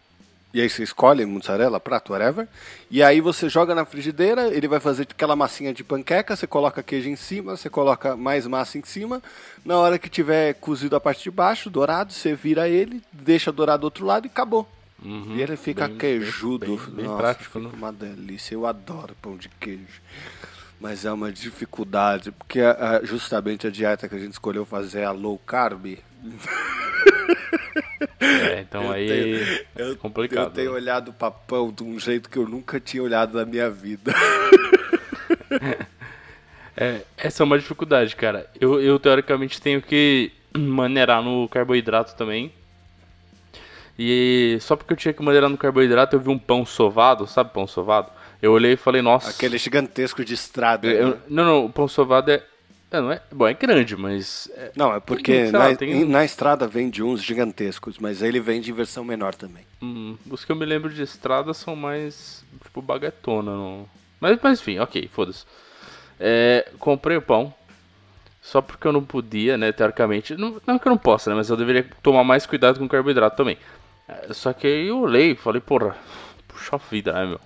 E 0.56 0.62
aí 0.62 0.70
você 0.70 0.84
escolhe 0.84 1.26
mussarela, 1.26 1.82
prato, 1.82 2.14
whatever. 2.14 2.48
E 2.90 3.04
aí 3.04 3.20
você 3.20 3.50
joga 3.50 3.76
na 3.76 3.84
frigideira, 3.84 4.48
ele 4.48 4.70
vai 4.70 4.80
fazer 4.80 5.02
aquela 5.04 5.36
massinha 5.36 5.74
de 5.74 5.84
panqueca, 5.84 6.34
você 6.34 6.48
coloca 6.48 6.82
queijo 6.82 7.10
em 7.10 7.18
cima, 7.18 7.58
você 7.58 7.70
coloca 7.70 8.16
mais 8.16 8.48
massa 8.48 8.78
em 8.78 8.84
cima. 8.86 9.22
Na 9.66 9.78
hora 9.78 10.00
que 10.00 10.08
tiver 10.08 10.54
cozido 10.54 10.96
a 10.96 11.00
parte 11.02 11.24
de 11.24 11.32
baixo, 11.32 11.70
dourado, 11.70 12.14
você 12.14 12.34
vira 12.34 12.70
ele, 12.70 13.04
deixa 13.12 13.52
dourado 13.52 13.82
do 13.82 13.84
outro 13.84 14.06
lado 14.06 14.28
e 14.28 14.30
acabou. 14.30 14.66
e 15.04 15.42
ele 15.42 15.58
fica 15.58 15.90
bem- 15.90 15.98
queijudo. 15.98 16.66
bem- 16.66 16.96
bem 16.96 17.06
Nossa, 17.06 17.18
prático, 17.18 17.60
né? 17.60 17.70
uma 17.74 17.92
delícia. 17.92 18.56
Eu 18.56 18.66
adoro 18.66 19.14
pão 19.22 19.36
de 19.36 19.50
queijo. 19.60 20.02
Mas 20.80 21.04
é 21.04 21.12
uma 21.12 21.34
dificuldade, 21.34 22.32
porque 22.32 22.62
a- 22.62 23.00
a- 23.02 23.06
justamente 23.06 23.68
a 23.68 23.70
dieta 23.70 24.08
que 24.08 24.16
a 24.16 24.20
gente 24.20 24.32
escolheu 24.32 24.66
fazer 24.66 25.00
é 25.02 25.06
a 25.06 25.12
low 25.12 25.38
carb. 25.46 25.98
É, 28.20 28.60
então 28.62 28.84
Eu 28.84 28.92
aí 28.92 29.08
tenho- 29.76 29.92
é 29.92 29.96
complicado. 29.96 30.46
eu 30.46 30.50
tenho 30.52 30.72
né? 30.72 30.76
olhado 30.78 31.10
o 31.10 31.14
papão 31.14 31.72
de 31.72 31.84
um 31.84 32.00
jeito 32.00 32.30
que 32.30 32.38
eu 32.38 32.48
nunca 32.48 32.80
tinha 32.80 33.02
olhado 33.04 33.38
na 33.38 33.46
minha 33.46 33.70
vida. 33.70 34.14
É, 36.78 37.02
essa 37.18 37.42
é 37.42 37.46
uma 37.46 37.58
dificuldade, 37.58 38.16
cara. 38.18 38.50
Eu, 38.60 38.82
eu 38.82 39.00
teoricamente 39.00 39.62
tenho 39.62 39.82
que 39.82 40.30
maneirar 40.58 41.22
no 41.24 41.48
carboidrato 41.48 42.16
também. 42.16 42.52
E 43.98 44.58
só 44.60 44.76
porque 44.76 44.92
eu 44.92 44.98
tinha 44.98 45.14
que 45.14 45.24
maneirar 45.24 45.50
no 45.50 45.58
carboidrato, 45.58 46.16
eu 46.16 46.20
vi 46.20 46.28
um 46.30 46.38
pão 46.38 46.66
sovado, 46.66 47.26
sabe 47.28 47.54
pão 47.54 47.66
sovado? 47.66 48.12
Eu 48.42 48.52
olhei 48.52 48.74
e 48.74 48.78
falei, 48.78 49.02
nossa. 49.02 49.30
Aquele 49.30 49.58
gigantesco 49.58 50.26
de 50.26 50.34
estrada. 50.34 50.86
eu- 50.86 51.12
né? 51.12 51.18
não, 51.30 51.46
não, 51.46 51.66
o 51.66 51.70
pão 51.72 51.88
sovado 51.88 52.30
é. 52.32 52.44
É, 52.92 53.02
não 53.02 53.12
é, 53.12 53.22
bom, 53.32 53.48
é 53.48 53.54
grande, 53.54 53.96
mas. 53.98 54.50
é- 54.56 54.72
Não, 54.76 54.94
é 54.94 55.00
porque 55.00 55.52
lá, 55.52 55.70
na, 55.72 55.76
tem- 55.76 55.92
em- 55.92 56.06
na 56.06 56.24
estrada 56.24 56.68
vende 56.68 57.02
uns 57.04 57.22
gigantescos, 57.24 57.98
mas 57.98 58.22
ele 58.22 58.40
vende 58.40 58.72
em 58.72 58.74
versão 58.74 59.04
menor 59.04 59.36
também. 59.36 59.66
hum, 59.82 60.18
os 60.30 60.46
que 60.46 60.52
eu 60.52 60.56
me 60.56 60.66
lembro 60.66 60.90
de 60.94 61.02
estrada 61.02 61.54
são 61.54 61.76
mais. 61.76 62.44
Tipo, 62.64 62.82
baguetona. 62.82 63.52
Não... 63.52 63.86
Mas, 64.20 64.40
mas 64.42 64.60
enfim, 64.62 64.80
ok, 64.80 65.10
foda-se. 65.14 65.46
É, 66.20 66.70
comprei 66.80 67.18
o 67.18 67.22
pão. 67.22 67.54
Só 68.42 68.62
porque 68.62 68.86
eu 68.88 68.92
não 68.94 69.04
podia, 69.04 69.58
né, 69.58 69.72
teoricamente. 69.72 70.36
Não, 70.36 70.62
não 70.68 70.78
que 70.78 70.88
eu 70.88 70.92
não 70.92 70.98
possa, 71.00 71.30
né, 71.32 71.36
mas 71.36 71.50
eu 71.50 71.58
deveria 71.58 71.84
tomar 72.04 72.24
mais 72.24 72.46
cuidado 72.46 72.78
com 72.80 72.86
o 72.86 72.90
carboidrato 72.90 73.36
também. 73.36 73.58
É, 74.08 74.32
Só 74.34 74.54
que 74.54 74.68
aí 74.68 74.88
eu 74.88 75.00
olhei 75.02 75.32
e 75.32 75.36
falei, 75.36 75.60
porra, 75.60 75.98
puxa 76.48 76.78
vida, 76.78 77.12
né, 77.12 77.26
meu? 77.26 77.40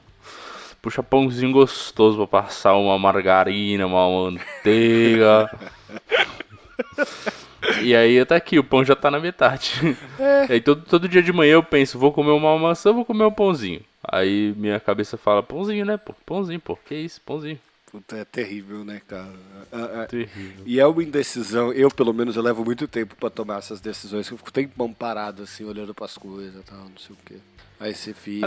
Puxa 0.82 1.04
pãozinho 1.04 1.52
gostoso 1.52 2.18
pra 2.18 2.42
passar 2.42 2.76
uma 2.76 2.98
margarina, 2.98 3.86
uma 3.86 4.10
manteiga. 4.10 5.50
E 7.84 7.96
aí 7.96 8.24
tá 8.26 8.36
aqui, 8.36 8.58
o 8.58 8.64
pão 8.64 8.84
já 8.84 8.96
tá 8.96 9.12
na 9.12 9.20
metade. 9.20 9.98
É. 10.18 10.54
Aí 10.54 10.62
todo, 10.62 10.82
todo 10.86 11.10
dia 11.10 11.22
de 11.22 11.32
manhã 11.32 11.54
eu 11.54 11.64
penso, 11.64 12.00
vou 12.00 12.12
comer 12.12 12.32
uma 12.32 12.58
maçã, 12.58 12.92
vou 12.92 13.06
comer 13.06 13.26
um 13.26 13.32
pãozinho. 13.32 13.82
Aí 14.04 14.54
minha 14.58 14.80
cabeça 14.80 15.18
fala, 15.18 15.44
pãozinho, 15.44 15.86
né, 15.86 15.98
pô? 15.98 16.14
Pãozinho, 16.26 16.60
pô. 16.60 16.78
Que 16.78 16.96
isso, 16.96 17.22
pãozinho. 17.22 17.60
Puta, 17.92 18.18
é 18.18 18.26
terrível, 18.26 18.86
né, 18.86 19.02
cara? 19.08 19.34
Ah, 19.72 20.04
ah, 20.04 20.06
Terrível. 20.06 20.64
E 20.66 20.80
é 20.80 20.86
uma 20.86 21.04
indecisão. 21.04 21.74
Eu, 21.74 21.90
pelo 21.90 22.14
menos, 22.14 22.36
eu 22.36 22.44
levo 22.44 22.64
muito 22.64 22.88
tempo 22.88 23.16
pra 23.16 23.32
tomar 23.32 23.58
essas 23.58 23.82
decisões. 23.82 24.30
Eu 24.30 24.38
fico 24.38 24.52
tempão 24.52 24.94
parado, 24.94 25.42
assim, 25.42 25.64
olhando 25.64 25.94
pras 25.94 26.16
coisas 26.16 26.62
e 26.62 26.64
tal, 26.64 26.78
não 26.78 26.98
sei 26.98 27.16
o 27.16 27.20
quê. 27.26 27.36
Aí 27.80 27.96
você 27.96 28.14
fica. 28.14 28.46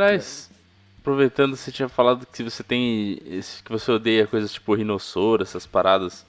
Aproveitando, 1.03 1.57
você 1.57 1.73
tinha 1.73 1.89
falado 1.89 2.25
que 2.27 2.43
você 2.45 2.63
tem. 2.63 3.21
que 3.65 3.71
você 3.71 3.91
odeia 3.91 4.27
coisas 4.27 4.53
tipo 4.53 4.75
rinossoro, 4.75 5.43
essas 5.43 5.67
paradas. 5.67 6.25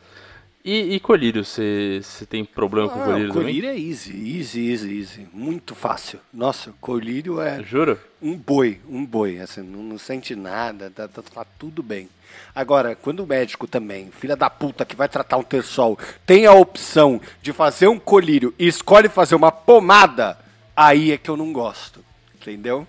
E, 0.65 0.95
e 0.95 0.99
colírio, 0.99 1.43
você, 1.43 1.99
você 2.01 2.25
tem 2.25 2.45
problema 2.45 2.89
com 2.89 2.97
Ah, 2.99 3.03
colírio 3.03 3.29
o 3.29 3.33
colírio 3.33 3.69
é 3.69 3.77
easy, 3.77 4.13
easy, 4.37 4.71
easy, 4.71 4.97
easy. 4.97 5.27
Muito 5.33 5.75
fácil. 5.75 6.19
Nossa, 6.33 6.73
colírio 6.79 7.39
é 7.41 7.51
também? 7.51 7.65
Juro? 7.65 7.99
um 8.21 8.37
boi, 8.37 8.79
um 8.87 9.05
boi, 9.05 9.39
assim, 9.39 9.61
não, 9.61 9.83
não 9.83 9.97
sente 9.97 10.33
nada, 10.33 10.89
tá, 10.89 11.05
tá- 11.09 11.21
tá 11.21 11.45
tudo 11.59 11.83
bem. 11.83 12.07
Agora, 12.55 12.95
quando 12.95 13.19
o 13.19 13.27
médico 13.27 13.67
também, 13.67 14.09
filha 14.11 14.37
da 14.37 14.49
puta 14.49 14.85
que 14.85 14.95
vai 14.95 15.09
tratar 15.09 15.35
um 15.35 15.43
terçol, 15.43 15.99
tem 16.25 16.45
a 16.45 16.53
opção 16.53 17.19
de 17.41 17.51
fazer 17.51 17.89
um 17.89 17.99
colírio 17.99 18.53
e 18.57 18.65
escolhe 18.65 19.09
fazer 19.09 19.35
uma 19.35 19.51
pomada, 19.51 20.37
aí 20.73 21.11
é 21.11 21.17
que 21.17 21.29
eu 21.29 21.35
não 21.35 21.51
gosto. 21.51 21.99
Entendeu? 22.35 22.87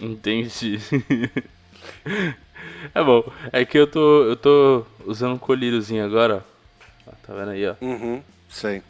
Entendi. 0.00 0.78
é 2.94 3.02
bom. 3.02 3.24
É 3.52 3.64
que 3.64 3.78
eu 3.78 3.86
tô. 3.86 4.24
Eu 4.24 4.36
tô 4.36 4.86
usando 5.04 5.34
um 5.34 5.38
colíriozinho 5.38 6.04
agora. 6.04 6.44
ó. 7.06 7.10
Tá 7.26 7.34
vendo 7.34 7.50
aí, 7.50 7.66
ó? 7.68 7.74
Uhum, 7.80 8.22
sei. 8.48 8.82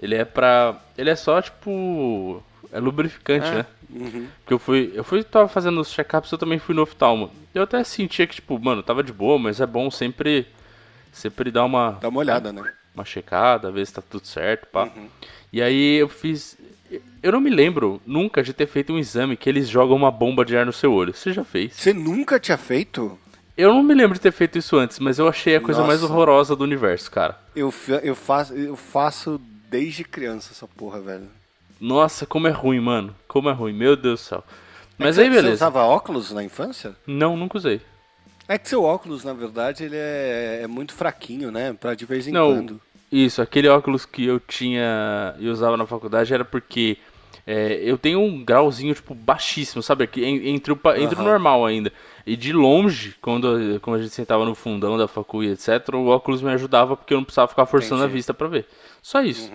Ele 0.00 0.14
é 0.14 0.24
pra. 0.24 0.76
Ele 0.96 1.10
é 1.10 1.16
só 1.16 1.40
tipo. 1.40 2.42
É 2.72 2.78
lubrificante, 2.78 3.46
É, 3.48 3.54
né? 3.56 3.66
uhum. 3.90 4.28
Porque 4.40 4.54
eu 4.54 4.58
fui. 4.58 4.92
Eu 4.94 5.04
fui 5.04 5.22
tava 5.24 5.48
fazendo 5.48 5.80
os 5.80 5.90
check-ups, 5.90 6.30
eu 6.30 6.38
também 6.38 6.58
fui 6.58 6.74
no 6.74 6.82
oftalmo. 6.82 7.30
Eu 7.54 7.64
até 7.64 7.82
sentia 7.82 8.26
que, 8.26 8.36
tipo, 8.36 8.58
mano, 8.58 8.82
tava 8.82 9.02
de 9.02 9.12
boa, 9.12 9.38
mas 9.38 9.60
é 9.60 9.66
bom 9.66 9.90
sempre. 9.90 10.46
Sempre 11.12 11.50
dar 11.50 11.64
uma. 11.64 11.98
Dá 12.00 12.08
uma 12.08 12.20
olhada, 12.20 12.52
né? 12.52 12.72
Uma 12.94 13.04
checada, 13.04 13.70
ver 13.72 13.84
se 13.86 13.94
tá 13.94 14.02
tudo 14.02 14.26
certo, 14.26 14.66
pá. 14.68 14.88
E 15.52 15.60
aí 15.60 15.96
eu 15.96 16.08
fiz. 16.08 16.56
Eu 17.22 17.32
não 17.32 17.40
me 17.40 17.50
lembro 17.50 18.00
nunca 18.06 18.42
de 18.42 18.52
ter 18.52 18.66
feito 18.66 18.92
um 18.92 18.98
exame 18.98 19.36
que 19.36 19.48
eles 19.48 19.68
jogam 19.68 19.96
uma 19.96 20.10
bomba 20.10 20.44
de 20.44 20.56
ar 20.56 20.66
no 20.66 20.72
seu 20.72 20.92
olho. 20.92 21.14
Você 21.14 21.32
já 21.32 21.44
fez? 21.44 21.74
Você 21.74 21.92
nunca 21.92 22.40
tinha 22.40 22.56
feito? 22.58 23.18
Eu 23.56 23.74
não 23.74 23.82
me 23.82 23.94
lembro 23.94 24.14
de 24.14 24.20
ter 24.20 24.32
feito 24.32 24.58
isso 24.58 24.76
antes, 24.76 24.98
mas 24.98 25.18
eu 25.18 25.28
achei 25.28 25.56
a 25.56 25.60
coisa 25.60 25.84
mais 25.84 26.00
Nossa. 26.00 26.12
horrorosa 26.12 26.56
do 26.56 26.64
universo, 26.64 27.10
cara. 27.10 27.38
Eu, 27.54 27.72
eu, 28.02 28.14
faço, 28.14 28.54
eu 28.54 28.74
faço 28.76 29.40
desde 29.68 30.02
criança 30.02 30.52
essa 30.52 30.66
porra, 30.66 31.00
velho. 31.00 31.28
Nossa, 31.80 32.26
como 32.26 32.48
é 32.48 32.50
ruim, 32.50 32.80
mano. 32.80 33.14
Como 33.28 33.48
é 33.48 33.52
ruim, 33.52 33.72
meu 33.72 33.96
Deus 33.96 34.20
do 34.20 34.24
céu. 34.24 34.44
É 34.98 35.04
Mas 35.04 35.16
que 35.16 35.22
aí, 35.22 35.28
beleza. 35.28 35.48
Você 35.48 35.54
usava 35.54 35.82
óculos 35.82 36.30
na 36.32 36.42
infância? 36.42 36.94
Não, 37.06 37.36
nunca 37.36 37.58
usei. 37.58 37.80
É 38.48 38.58
que 38.58 38.68
seu 38.68 38.82
óculos, 38.82 39.24
na 39.24 39.32
verdade, 39.32 39.84
ele 39.84 39.96
é, 39.96 40.60
é 40.62 40.66
muito 40.66 40.92
fraquinho, 40.92 41.50
né? 41.50 41.72
Pra 41.72 41.94
de 41.94 42.04
vez 42.04 42.26
em 42.26 42.32
Não, 42.32 42.52
quando. 42.52 42.80
Isso, 43.10 43.42
aquele 43.42 43.68
óculos 43.68 44.04
que 44.06 44.24
eu 44.24 44.38
tinha 44.40 45.34
e 45.38 45.48
usava 45.48 45.76
na 45.76 45.86
faculdade 45.86 46.32
era 46.32 46.44
porque 46.44 46.96
é, 47.46 47.80
eu 47.82 47.98
tenho 47.98 48.20
um 48.20 48.44
grauzinho, 48.44 48.94
tipo, 48.94 49.14
baixíssimo, 49.14 49.82
sabe? 49.82 50.04
Aqui, 50.04 50.24
entre 50.24 50.72
o, 50.72 50.76
entre 50.96 51.16
o 51.16 51.20
Aham. 51.20 51.24
normal 51.24 51.66
ainda. 51.66 51.92
E 52.26 52.36
de 52.36 52.52
longe, 52.52 53.16
quando, 53.20 53.80
quando 53.80 53.96
a 53.98 54.02
gente 54.02 54.14
sentava 54.14 54.44
no 54.44 54.54
fundão 54.54 54.96
da 54.96 55.08
facu 55.08 55.42
e 55.42 55.48
etc., 55.50 55.94
o 55.94 56.06
óculos 56.06 56.42
me 56.42 56.50
ajudava 56.52 56.96
porque 56.96 57.12
eu 57.14 57.18
não 57.18 57.24
precisava 57.24 57.48
ficar 57.48 57.66
forçando 57.66 57.94
a 58.02 58.04
Entendi. 58.04 58.10
Uhum. 58.12 58.16
vista 58.16 58.34
pra 58.34 58.46
ver. 58.46 58.66
Só 59.02 59.22
isso. 59.22 59.50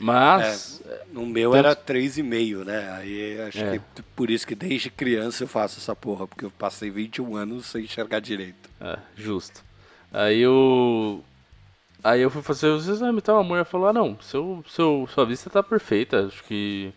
Mas, 0.00 0.80
O 1.12 1.26
meu 1.26 1.50
Tanto- 1.50 1.66
era 1.66 1.74
3,5, 1.74 2.64
né? 2.64 2.88
Aí 2.92 3.40
acho 3.40 3.58
É. 3.58 3.78
que 3.96 4.02
por 4.14 4.30
isso 4.30 4.46
que 4.46 4.54
desde 4.54 4.90
criança 4.90 5.42
eu 5.42 5.48
faço 5.48 5.80
essa 5.80 5.96
porra, 5.96 6.26
porque 6.28 6.44
eu 6.44 6.52
passei 6.52 6.88
21 6.88 7.34
anos 7.34 7.66
sem 7.66 7.82
enxergar 7.84 8.20
direito. 8.20 8.70
É, 8.80 8.96
justo. 9.16 9.64
Aí 10.12 10.38
eu. 10.40 11.24
Aí 12.02 12.22
eu 12.22 12.30
fui 12.30 12.42
fazer 12.42 12.68
os 12.68 12.86
exames 12.86 13.18
e 13.18 13.22
tal, 13.22 13.38
a 13.40 13.44
mulher 13.44 13.64
falou, 13.64 13.88
ah 13.88 13.92
não, 13.92 14.16
seu, 14.20 14.64
seu, 14.68 15.08
sua 15.12 15.26
vista 15.26 15.50
tá 15.50 15.62
perfeita, 15.62 16.26
acho 16.26 16.44
que 16.44 16.92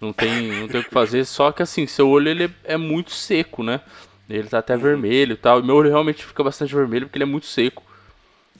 não 0.00 0.12
tem, 0.12 0.60
não 0.60 0.68
tem 0.68 0.80
o 0.80 0.84
que 0.84 0.90
fazer, 0.90 1.24
só 1.26 1.52
que 1.52 1.62
assim, 1.62 1.86
seu 1.86 2.08
olho 2.08 2.28
ele 2.28 2.50
é 2.64 2.76
muito 2.76 3.10
seco, 3.10 3.62
né? 3.62 3.80
Ele 4.28 4.48
tá 4.48 4.58
até 4.58 4.74
uhum. 4.74 4.80
vermelho 4.80 5.32
e 5.32 5.36
tal, 5.36 5.60
e 5.60 5.62
meu 5.62 5.76
olho 5.76 5.90
realmente 5.90 6.24
fica 6.24 6.42
bastante 6.42 6.74
vermelho 6.74 7.06
porque 7.06 7.18
ele 7.18 7.24
é 7.24 7.26
muito 7.26 7.46
seco. 7.46 7.82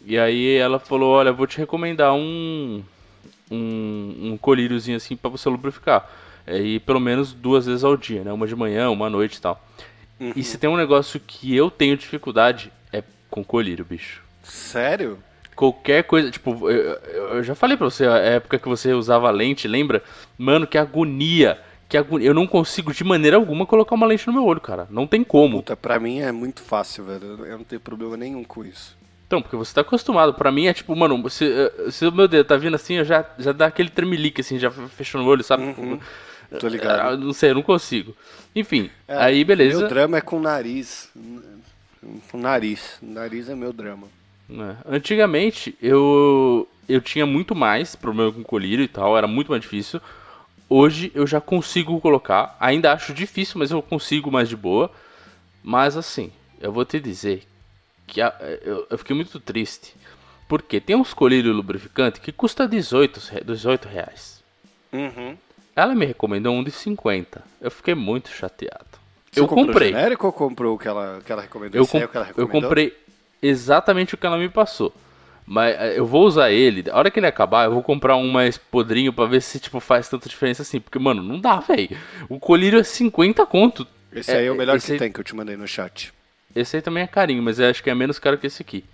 E 0.05 0.19
aí 0.19 0.57
ela 0.57 0.79
falou, 0.79 1.15
olha, 1.15 1.33
vou 1.33 1.47
te 1.47 1.59
recomendar 1.59 2.15
um, 2.15 2.83
um, 3.51 4.33
um 4.33 4.39
colíriozinho 4.39 4.97
assim 4.97 5.17
para 5.17 5.31
você 5.31 5.49
lubrificar. 5.49 6.09
É, 6.47 6.59
e 6.59 6.81
pelo 6.81 7.01
menos 7.01 7.35
duas 7.35 7.67
vezes 7.67 7.85
ao 7.85 7.97
dia, 7.97 8.25
né? 8.25 8.33
Uma 8.33 8.47
de 8.47 8.57
manhã, 8.57 8.89
uma 8.91 9.07
à 9.07 9.11
noite 9.11 9.37
e 9.37 9.41
tal. 9.41 9.63
Uhum. 10.19 10.33
E 10.35 10.43
se 10.43 10.57
tem 10.57 10.69
um 10.69 10.77
negócio 10.77 11.21
que 11.21 11.55
eu 11.55 11.71
tenho 11.71 11.97
dificuldade, 11.97 12.73
é 12.91 13.03
com 13.31 13.45
colírio, 13.45 13.85
bicho. 13.85 14.23
Sério? 14.43 15.19
Qualquer 15.59 16.05
coisa, 16.05 16.31
tipo, 16.31 16.71
eu, 16.71 16.93
eu 17.35 17.43
já 17.43 17.53
falei 17.53 17.77
pra 17.77 17.91
você, 17.91 18.07
a 18.07 18.17
época 18.19 18.61
que 18.61 18.69
você 18.69 18.93
usava 18.93 19.29
lente, 19.29 19.67
lembra? 19.67 20.05
Mano, 20.39 20.69
que 20.69 20.79
agonia. 20.79 21.59
Que 21.89 21.97
agonia. 21.97 22.29
Eu 22.29 22.35
não 22.35 22.47
consigo 22.47 22.95
de 22.95 23.03
maneira 23.03 23.37
alguma 23.37 23.67
colocar 23.67 23.97
uma 23.97 24.07
lente 24.07 24.25
no 24.29 24.35
meu 24.35 24.45
olho, 24.45 24.61
cara. 24.61 24.87
Não 24.89 25.05
tem 25.05 25.25
como. 25.25 25.57
Puta, 25.57 25.77
pra 25.77 25.99
mim 25.99 26.21
é 26.21 26.31
muito 26.31 26.63
fácil, 26.63 27.07
velho. 27.07 27.45
Eu 27.45 27.59
não 27.59 27.65
tenho 27.65 27.81
problema 27.81 28.17
nenhum 28.17 28.45
com 28.45 28.65
isso. 28.65 28.97
Então, 29.27 29.43
porque 29.43 29.57
você 29.57 29.75
tá 29.75 29.81
acostumado. 29.81 30.33
Pra 30.33 30.53
mim 30.53 30.67
é 30.67 30.73
tipo, 30.73 30.95
mano, 30.95 31.29
se, 31.29 31.45
eh, 31.45 31.91
se 31.91 32.07
o 32.07 32.13
meu 32.13 32.29
dedo 32.29 32.47
tá 32.47 32.57
vindo 32.57 32.77
assim, 32.77 32.95
eu 32.95 33.05
já, 33.05 33.29
já 33.37 33.51
dá 33.51 33.67
aquele 33.67 33.91
tremelique, 33.91 34.43
assim, 34.43 34.61
já 34.61 34.71
fechou 34.71 35.21
no 35.21 35.27
olho, 35.27 35.43
sabe? 35.43 35.65
Uhum. 35.65 35.99
Tô 36.61 36.69
ligado. 36.69 37.15
Eu, 37.15 37.19
não 37.19 37.33
sei, 37.33 37.51
eu 37.51 37.57
não 37.57 37.63
consigo. 37.63 38.15
Enfim, 38.55 38.91
é, 39.09 39.17
aí 39.17 39.43
beleza. 39.43 39.81
Meu 39.81 39.89
drama 39.89 40.19
é 40.19 40.21
com 40.21 40.37
o 40.37 40.41
nariz. 40.41 41.11
Com 42.31 42.39
o 42.39 42.41
nariz. 42.41 42.97
O 43.03 43.07
nariz 43.07 43.49
é 43.49 43.57
meu 43.57 43.73
drama. 43.73 44.07
É. 44.51 44.97
Antigamente, 44.97 45.77
eu, 45.81 46.69
eu 46.89 47.01
tinha 47.01 47.27
muito 47.27 47.55
mais 47.55 47.95
problema 47.95 48.33
com 48.33 48.43
colírio 48.43 48.85
e 48.85 48.89
tal, 48.89 49.17
era 49.17 49.27
muito 49.27 49.51
mais 49.51 49.63
difícil. 49.63 50.01
Hoje 50.69 51.13
eu 51.15 51.27
já 51.27 51.41
consigo 51.41 52.01
colocar. 52.01 52.57
Ainda 52.61 52.93
acho 52.93 53.13
difícil, 53.13 53.59
mas 53.59 53.71
eu 53.71 53.81
consigo 53.83 54.31
mais 54.31 54.49
de 54.49 54.57
boa. 54.57 54.91
Mas 55.63 55.97
assim, 55.97 56.31
eu 56.61 56.73
vou 56.73 56.85
te 56.85 57.01
dizer 57.01 57.47
que 58.07 58.21
a, 58.21 58.35
eu, 58.63 58.87
eu, 58.91 58.99
fiquei 58.99 59.15
muito 59.15 59.39
triste. 59.41 59.95
Porque 60.47 60.81
tem 60.81 60.97
uns 60.97 61.13
colírios 61.13 61.55
lubrificante 61.55 62.21
que 62.21 62.33
custa 62.33 62.67
18, 62.67 63.45
18 63.45 63.89
reais. 63.89 64.43
Uhum. 64.93 65.37
Ela 65.77 65.95
me 65.95 66.07
recomendou 66.07 66.55
um 66.55 66.65
de 66.65 66.71
50. 66.71 67.43
Eu 67.61 67.71
fiquei 67.71 67.95
muito 67.95 68.31
chateado. 68.31 68.99
Você 69.31 69.41
eu 69.41 69.47
comprei. 69.47 69.89
genérico 69.89 70.27
ou 70.27 70.33
comprou 70.33 70.75
o 70.75 70.79
que 70.79 70.89
ela, 70.89 71.21
que 71.25 71.31
ela 71.31 71.43
recomendou? 71.43 71.81
Eu, 71.81 71.87
comp 71.87 72.03
é 72.03 72.17
ela 72.17 72.25
recomendou? 72.25 72.57
eu 72.57 72.63
comprei 72.63 72.97
exatamente 73.43 74.15
o 74.15 74.19
que 74.19 74.27
ela 74.27 74.39
me 74.39 74.49
passou. 74.49 74.93
Mas 75.47 75.75
eh, 75.77 75.99
eu 75.99 76.07
vou 76.07 76.27
usar 76.27 76.51
ele. 76.51 76.91
A 76.91 76.99
hora 76.99 77.11
que 77.11 77.19
ele 77.19 77.27
acabar, 77.27 77.65
eu 77.65 77.73
vou 77.73 77.83
comprar 77.83 78.17
um 78.17 78.31
mais 78.31 78.59
podrinho 78.59 79.13
pra 79.13 79.25
ver 79.25 79.41
se 79.41 79.59
tipo 79.59 79.81
faz 79.81 80.09
tanta 80.09 80.29
diferença 80.29 80.63
assim. 80.63 80.79
Porque, 80.79 80.99
mano, 80.99 81.23
não 81.23 81.41
dá, 81.41 81.59
velho. 81.61 81.97
O 82.29 82.39
colírio 82.39 82.79
é 82.79 82.85
50 82.85 83.47
conto. 83.47 83.87
Esse 84.13 84.31
é, 84.31 84.39
aí 84.39 84.47
é 84.47 84.53
o 84.53 84.55
melhor 84.55 84.79
que 84.79 84.93
aí... 84.93 84.99
tem 84.99 85.11
que 85.11 85.19
eu 85.19 85.25
te 85.25 85.35
mandei 85.35 85.57
no 85.57 85.67
chat. 85.67 86.13
Esse 86.55 86.77
aí 86.77 86.83
também 86.83 87.03
é 87.03 87.07
carinho, 87.07 87.43
mas 87.43 87.59
eu 87.59 87.69
acho 87.69 87.83
que 87.83 87.89
é 87.89 87.95
menos 87.95 88.19
caro 88.19 88.37
que 88.37 88.47
esse 88.47 88.63
aqui. 88.63 88.85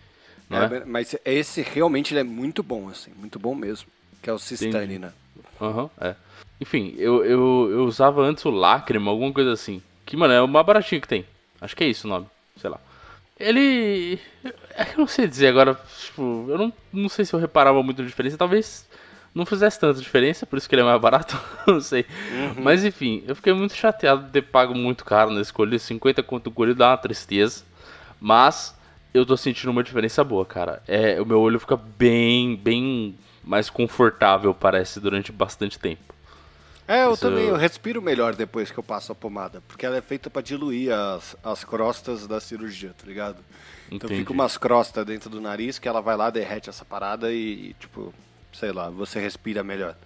É, 0.50 0.76
é? 0.76 0.84
Mas 0.84 1.16
esse 1.24 1.62
realmente 1.62 2.16
é 2.16 2.22
muito 2.22 2.62
bom, 2.62 2.88
assim, 2.88 3.10
muito 3.16 3.38
bom 3.38 3.54
mesmo. 3.54 3.88
Que 4.22 4.30
é 4.30 4.32
o 4.32 4.38
Cistane, 4.38 4.98
né? 4.98 5.12
Aham, 5.60 5.84
uhum, 5.84 5.90
é. 6.00 6.14
Enfim, 6.60 6.94
eu, 6.98 7.24
eu, 7.24 7.68
eu 7.70 7.84
usava 7.84 8.22
antes 8.22 8.44
o 8.44 8.50
Lacrima, 8.50 9.10
alguma 9.10 9.32
coisa 9.32 9.52
assim. 9.52 9.82
Que, 10.06 10.16
mano, 10.16 10.32
é 10.34 10.40
o 10.40 10.48
mais 10.48 10.64
baratinho 10.64 11.00
que 11.00 11.08
tem. 11.08 11.24
Acho 11.60 11.74
que 11.74 11.84
é 11.84 11.88
isso 11.88 12.06
o 12.06 12.10
nome, 12.10 12.26
sei 12.60 12.70
lá. 12.70 12.78
Ele. 13.38 14.18
É 14.76 14.84
que 14.84 14.94
eu 14.94 14.98
não 14.98 15.06
sei 15.06 15.26
dizer 15.26 15.48
agora, 15.48 15.78
tipo, 15.98 16.46
eu 16.48 16.58
não, 16.58 16.72
não 16.92 17.08
sei 17.08 17.24
se 17.24 17.34
eu 17.34 17.40
reparava 17.40 17.82
muito 17.82 18.02
a 18.02 18.04
diferença. 18.04 18.38
Talvez 18.38 18.88
não 19.34 19.44
fizesse 19.44 19.80
tanta 19.80 20.00
diferença, 20.00 20.46
por 20.46 20.56
isso 20.56 20.68
que 20.68 20.74
ele 20.74 20.82
é 20.82 20.84
mais 20.84 21.00
barato, 21.00 21.38
não 21.66 21.80
sei. 21.80 22.06
Uhum. 22.30 22.62
Mas 22.62 22.84
enfim, 22.84 23.24
eu 23.26 23.34
fiquei 23.34 23.52
muito 23.52 23.74
chateado 23.74 24.24
de 24.24 24.30
ter 24.30 24.42
pago 24.42 24.74
muito 24.74 25.04
caro 25.04 25.30
nesse 25.30 25.52
colírio, 25.52 25.80
50 25.80 26.22
conto 26.22 26.44
do 26.44 26.50
colírio 26.52 26.76
dá 26.76 26.90
uma 26.90 26.96
tristeza, 26.96 27.64
mas 28.20 28.78
eu 29.12 29.26
tô 29.26 29.36
sentindo 29.36 29.70
uma 29.70 29.82
diferença 29.82 30.22
boa, 30.22 30.46
cara. 30.46 30.82
É, 30.86 31.20
o 31.20 31.26
meu 31.26 31.40
olho 31.40 31.58
fica 31.58 31.76
bem, 31.76 32.54
bem 32.54 33.16
mais 33.42 33.68
confortável, 33.68 34.54
parece, 34.54 35.00
durante 35.00 35.32
bastante 35.32 35.78
tempo. 35.78 36.14
É, 36.86 37.04
eu 37.04 37.12
Isso 37.12 37.22
também, 37.22 37.46
eu... 37.46 37.56
respiro 37.56 38.02
melhor 38.02 38.34
depois 38.34 38.70
que 38.70 38.78
eu 38.78 38.82
passo 38.82 39.12
a 39.12 39.14
pomada, 39.14 39.62
porque 39.66 39.86
ela 39.86 39.96
é 39.96 40.02
feita 40.02 40.28
para 40.28 40.42
diluir 40.42 40.92
as, 40.92 41.36
as 41.42 41.64
crostas 41.64 42.26
da 42.26 42.40
cirurgia, 42.40 42.94
tá 42.98 43.06
ligado? 43.06 43.38
Então 43.90 44.08
fica 44.08 44.32
umas 44.32 44.58
crostas 44.58 45.04
dentro 45.06 45.30
do 45.30 45.40
nariz 45.40 45.78
que 45.78 45.88
ela 45.88 46.00
vai 46.00 46.16
lá, 46.16 46.30
derrete 46.30 46.68
essa 46.68 46.84
parada 46.84 47.32
e, 47.32 47.74
tipo, 47.78 48.12
sei 48.52 48.72
lá, 48.72 48.90
você 48.90 49.20
respira 49.20 49.62
melhor. 49.62 49.96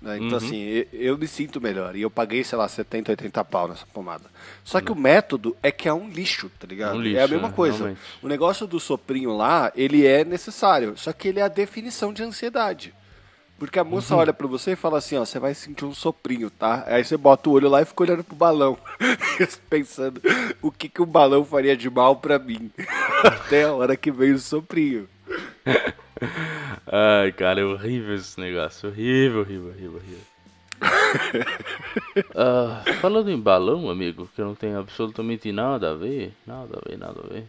Né? 0.00 0.16
Então, 0.16 0.30
uhum. 0.30 0.36
assim, 0.36 0.62
eu, 0.62 0.86
eu, 0.92 1.18
me 1.18 1.26
sinto 1.26 1.60
melhor. 1.60 1.94
E 1.94 2.02
eu 2.02 2.10
paguei, 2.10 2.42
sei 2.42 2.56
lá, 2.56 2.66
70, 2.66 3.12
80 3.12 3.44
pau 3.44 3.68
nessa 3.68 3.86
pomada. 3.86 4.24
Só 4.64 4.80
que 4.80 4.90
uhum. 4.90 4.98
o 4.98 5.00
método 5.00 5.56
é 5.62 5.70
que 5.70 5.88
é 5.88 5.92
um 5.92 6.08
lixo, 6.08 6.50
tá 6.58 6.66
ligado? 6.66 6.96
Um 6.96 7.02
lixo, 7.02 7.18
é 7.18 7.22
a 7.22 7.28
mesma 7.28 7.48
é, 7.48 7.52
coisa. 7.52 7.78
Realmente. 7.78 8.00
O 8.22 8.28
negócio 8.28 8.66
do 8.66 8.80
soprinho 8.80 9.36
lá, 9.36 9.70
ele 9.76 10.06
é 10.06 10.24
necessário. 10.24 10.96
Só 10.96 11.12
que 11.12 11.28
ele 11.28 11.40
é 11.40 11.42
a 11.42 11.48
definição 11.48 12.12
de 12.12 12.22
ansiedade. 12.22 12.94
Porque 13.60 13.78
a 13.78 13.84
moça 13.84 14.14
uhum. 14.14 14.20
olha 14.20 14.32
para 14.32 14.46
você 14.46 14.72
e 14.72 14.76
fala 14.76 14.96
assim, 14.96 15.18
ó, 15.18 15.24
você 15.26 15.38
vai 15.38 15.52
sentir 15.52 15.84
um 15.84 15.92
soprinho, 15.92 16.48
tá? 16.48 16.82
Aí 16.86 17.04
você 17.04 17.14
bota 17.14 17.50
o 17.50 17.52
olho 17.52 17.68
lá 17.68 17.82
e 17.82 17.84
fica 17.84 18.02
olhando 18.02 18.24
pro 18.24 18.34
balão, 18.34 18.78
pensando 19.68 20.18
o 20.62 20.72
que 20.72 20.88
que 20.88 21.02
o 21.02 21.06
balão 21.06 21.44
faria 21.44 21.76
de 21.76 21.90
mal 21.90 22.16
para 22.16 22.38
mim. 22.38 22.70
Até 23.22 23.64
a 23.64 23.74
hora 23.74 23.98
que 23.98 24.10
vem 24.10 24.32
o 24.32 24.38
soprinho. 24.38 25.06
Ai, 26.90 27.32
cara, 27.32 27.60
é 27.60 27.64
horrível 27.64 28.14
esse 28.14 28.40
negócio. 28.40 28.88
Horrível, 28.88 29.40
horrível, 29.40 29.68
horrível, 29.68 30.00
horrível. 30.00 30.30
uh, 32.30 32.94
falando 32.94 33.30
em 33.30 33.38
balão, 33.38 33.90
amigo, 33.90 34.26
que 34.34 34.40
não 34.40 34.54
tem 34.54 34.74
absolutamente 34.74 35.52
nada 35.52 35.90
a 35.90 35.94
ver, 35.94 36.32
nada 36.46 36.78
a 36.78 36.88
ver, 36.88 36.96
nada 36.96 37.20
a 37.22 37.28
ver. 37.28 37.44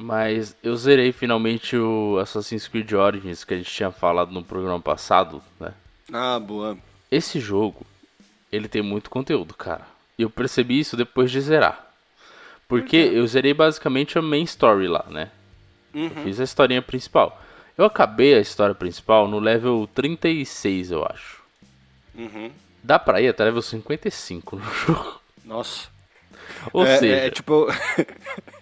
Mas 0.00 0.56
eu 0.62 0.74
zerei 0.76 1.12
finalmente 1.12 1.76
o 1.76 2.18
Assassin's 2.18 2.66
Creed 2.66 2.92
Origins 2.92 3.44
que 3.44 3.54
a 3.54 3.56
gente 3.56 3.70
tinha 3.70 3.90
falado 3.90 4.32
no 4.32 4.42
programa 4.42 4.80
passado, 4.80 5.42
né? 5.58 5.72
Ah, 6.12 6.38
boa. 6.38 6.76
Esse 7.10 7.38
jogo, 7.38 7.86
ele 8.50 8.68
tem 8.68 8.82
muito 8.82 9.10
conteúdo, 9.10 9.54
cara. 9.54 9.86
E 10.18 10.22
eu 10.22 10.30
percebi 10.30 10.78
isso 10.78 10.96
depois 10.96 11.30
de 11.30 11.40
zerar. 11.40 11.86
Porque 12.68 13.04
Por 13.06 13.16
eu 13.16 13.26
zerei 13.26 13.52
basicamente 13.52 14.18
a 14.18 14.22
main 14.22 14.44
story 14.44 14.86
lá, 14.86 15.04
né? 15.08 15.30
Uhum. 15.92 16.04
Eu 16.04 16.10
fiz 16.24 16.40
a 16.40 16.44
historinha 16.44 16.82
principal. 16.82 17.40
Eu 17.76 17.84
acabei 17.84 18.34
a 18.34 18.40
história 18.40 18.74
principal 18.74 19.26
no 19.26 19.38
level 19.38 19.88
36, 19.94 20.90
eu 20.90 21.04
acho. 21.04 21.42
Uhum. 22.14 22.50
Dá 22.82 22.98
pra 22.98 23.20
ir 23.20 23.28
até 23.28 23.44
level 23.44 23.62
55 23.62 24.56
no 24.56 24.62
jogo. 24.86 25.20
Nossa. 25.44 25.88
Ou 26.72 26.84
é, 26.86 26.98
seja. 26.98 27.16
É 27.16 27.30
tipo. 27.30 27.66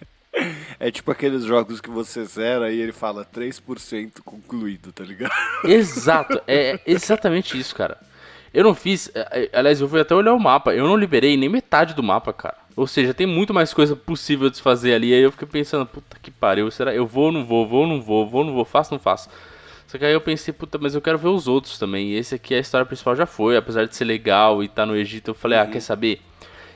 é 0.79 0.91
tipo 0.91 1.11
aqueles 1.11 1.43
jogos 1.43 1.81
que 1.81 1.89
você 1.89 2.23
zera 2.25 2.71
e 2.71 2.79
ele 2.79 2.91
fala 2.91 3.25
3% 3.25 4.21
concluído, 4.23 4.91
tá 4.91 5.03
ligado? 5.03 5.31
Exato, 5.63 6.41
é 6.47 6.79
exatamente 6.85 7.59
isso, 7.59 7.75
cara. 7.75 7.97
Eu 8.53 8.63
não 8.63 8.73
fiz. 8.73 9.11
É, 9.13 9.49
é, 9.53 9.59
aliás, 9.59 9.79
eu 9.79 9.87
fui 9.87 9.99
até 9.99 10.15
olhar 10.15 10.33
o 10.33 10.39
mapa. 10.39 10.73
Eu 10.73 10.87
não 10.87 10.97
liberei 10.97 11.37
nem 11.37 11.49
metade 11.49 11.93
do 11.93 12.01
mapa, 12.01 12.33
cara. 12.33 12.57
Ou 12.75 12.87
seja, 12.87 13.13
tem 13.13 13.27
muito 13.27 13.53
mais 13.53 13.73
coisa 13.73 13.95
possível 13.95 14.49
de 14.49 14.57
se 14.57 14.63
fazer 14.63 14.93
ali. 14.93 15.13
Aí 15.13 15.21
eu 15.21 15.31
fiquei 15.31 15.47
pensando, 15.47 15.85
puta 15.85 16.17
que 16.21 16.31
pariu, 16.31 16.71
será? 16.71 16.93
Eu 16.93 17.05
vou 17.05 17.25
ou 17.25 17.31
não 17.31 17.45
vou, 17.45 17.67
vou 17.67 17.81
ou 17.81 17.87
não 17.87 18.01
vou, 18.01 18.27
vou 18.27 18.41
ou 18.41 18.47
não 18.47 18.53
vou, 18.53 18.65
faço 18.65 18.93
ou 18.93 18.97
não 18.97 19.03
faço. 19.03 19.29
Só 19.85 19.97
que 19.97 20.05
aí 20.05 20.13
eu 20.13 20.21
pensei, 20.21 20.53
puta, 20.53 20.77
mas 20.77 20.93
eu 20.95 21.01
quero 21.01 21.17
ver 21.17 21.29
os 21.29 21.47
outros 21.47 21.77
também. 21.77 22.11
E 22.11 22.15
esse 22.15 22.35
aqui, 22.35 22.53
a 22.53 22.59
história 22.59 22.85
principal 22.85 23.15
já 23.15 23.25
foi, 23.25 23.57
apesar 23.57 23.85
de 23.85 23.95
ser 23.95 24.05
legal 24.05 24.63
e 24.63 24.67
tá 24.67 24.85
no 24.85 24.95
Egito. 24.95 25.31
Eu 25.31 25.35
falei, 25.35 25.57
ah, 25.57 25.63
uhum. 25.63 25.69
ah, 25.69 25.71
quer 25.71 25.79
saber? 25.81 26.21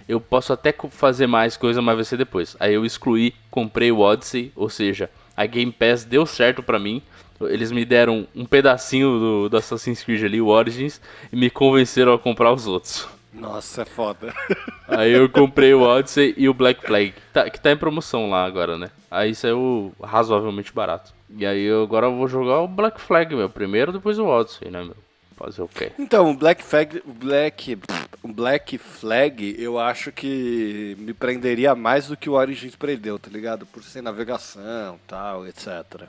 Eu 0.07 0.19
posso 0.19 0.53
até 0.53 0.73
fazer 0.89 1.27
mais 1.27 1.57
coisa, 1.57 1.81
mas 1.81 1.95
vai 1.95 2.03
ser 2.03 2.17
depois. 2.17 2.55
Aí 2.59 2.73
eu 2.73 2.85
excluí, 2.85 3.33
comprei 3.49 3.91
o 3.91 3.99
Odyssey, 3.99 4.51
ou 4.55 4.69
seja, 4.69 5.09
a 5.35 5.45
Game 5.45 5.71
Pass 5.71 6.03
deu 6.03 6.25
certo 6.25 6.61
pra 6.61 6.79
mim. 6.79 7.01
Eles 7.41 7.71
me 7.71 7.83
deram 7.83 8.27
um 8.35 8.45
pedacinho 8.45 9.19
do, 9.19 9.49
do 9.49 9.57
Assassin's 9.57 10.03
Creed 10.03 10.23
ali, 10.23 10.39
o 10.39 10.47
Origins, 10.47 11.01
e 11.31 11.35
me 11.35 11.49
convenceram 11.49 12.13
a 12.13 12.19
comprar 12.19 12.53
os 12.53 12.67
outros. 12.67 13.07
Nossa, 13.33 13.81
é 13.81 13.85
foda. 13.85 14.33
Aí 14.87 15.11
eu 15.11 15.27
comprei 15.27 15.73
o 15.73 15.81
Odyssey 15.81 16.33
e 16.37 16.47
o 16.47 16.53
Black 16.53 16.85
Flag, 16.85 17.11
que 17.11 17.21
tá, 17.33 17.49
que 17.49 17.59
tá 17.59 17.71
em 17.71 17.77
promoção 17.77 18.29
lá 18.29 18.45
agora, 18.45 18.77
né? 18.77 18.91
Aí 19.09 19.33
saiu 19.33 19.91
razoavelmente 20.01 20.71
barato. 20.71 21.13
E 21.35 21.45
aí 21.45 21.63
eu, 21.63 21.83
agora 21.83 22.07
eu 22.07 22.15
vou 22.15 22.27
jogar 22.27 22.61
o 22.61 22.67
Black 22.67 23.01
Flag, 23.01 23.35
meu. 23.35 23.49
Primeiro, 23.49 23.91
depois 23.91 24.19
o 24.19 24.25
Odyssey, 24.25 24.69
né, 24.69 24.83
meu? 24.83 24.95
Fazer 25.35 25.61
o 25.61 25.67
quê? 25.67 25.91
Então, 25.97 26.31
o 26.31 26.33
Black 26.35 26.63
Flag, 26.63 27.01
Black, 27.05 27.79
Black 28.23 28.77
Flag, 28.77 29.55
eu 29.57 29.79
acho 29.79 30.11
que 30.11 30.95
me 30.99 31.13
prenderia 31.13 31.75
mais 31.75 32.07
do 32.07 32.17
que 32.17 32.29
o 32.29 32.33
Origins 32.33 32.75
prendeu, 32.75 33.17
tá 33.17 33.29
ligado? 33.29 33.65
Por 33.65 33.83
ser 33.83 34.01
navegação, 34.01 34.99
tal, 35.07 35.47
etc. 35.47 36.07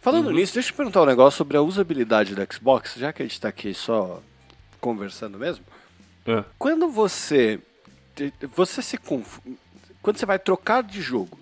Falando 0.00 0.28
uhum. 0.28 0.32
nisso, 0.32 0.54
deixa 0.54 0.70
eu 0.70 0.76
perguntar 0.76 1.02
um 1.02 1.06
negócio 1.06 1.38
sobre 1.38 1.56
a 1.56 1.62
usabilidade 1.62 2.34
do 2.34 2.52
Xbox, 2.52 2.94
já 2.96 3.12
que 3.12 3.22
a 3.22 3.26
gente 3.26 3.40
tá 3.40 3.48
aqui 3.48 3.74
só 3.74 4.22
conversando 4.80 5.38
mesmo. 5.38 5.64
É. 6.26 6.44
Quando 6.58 6.88
você 6.88 7.60
você 8.54 8.82
se 8.82 8.98
conf... 8.98 9.38
quando 10.02 10.18
você 10.18 10.26
vai 10.26 10.38
trocar 10.38 10.82
de 10.82 11.00
jogo, 11.00 11.38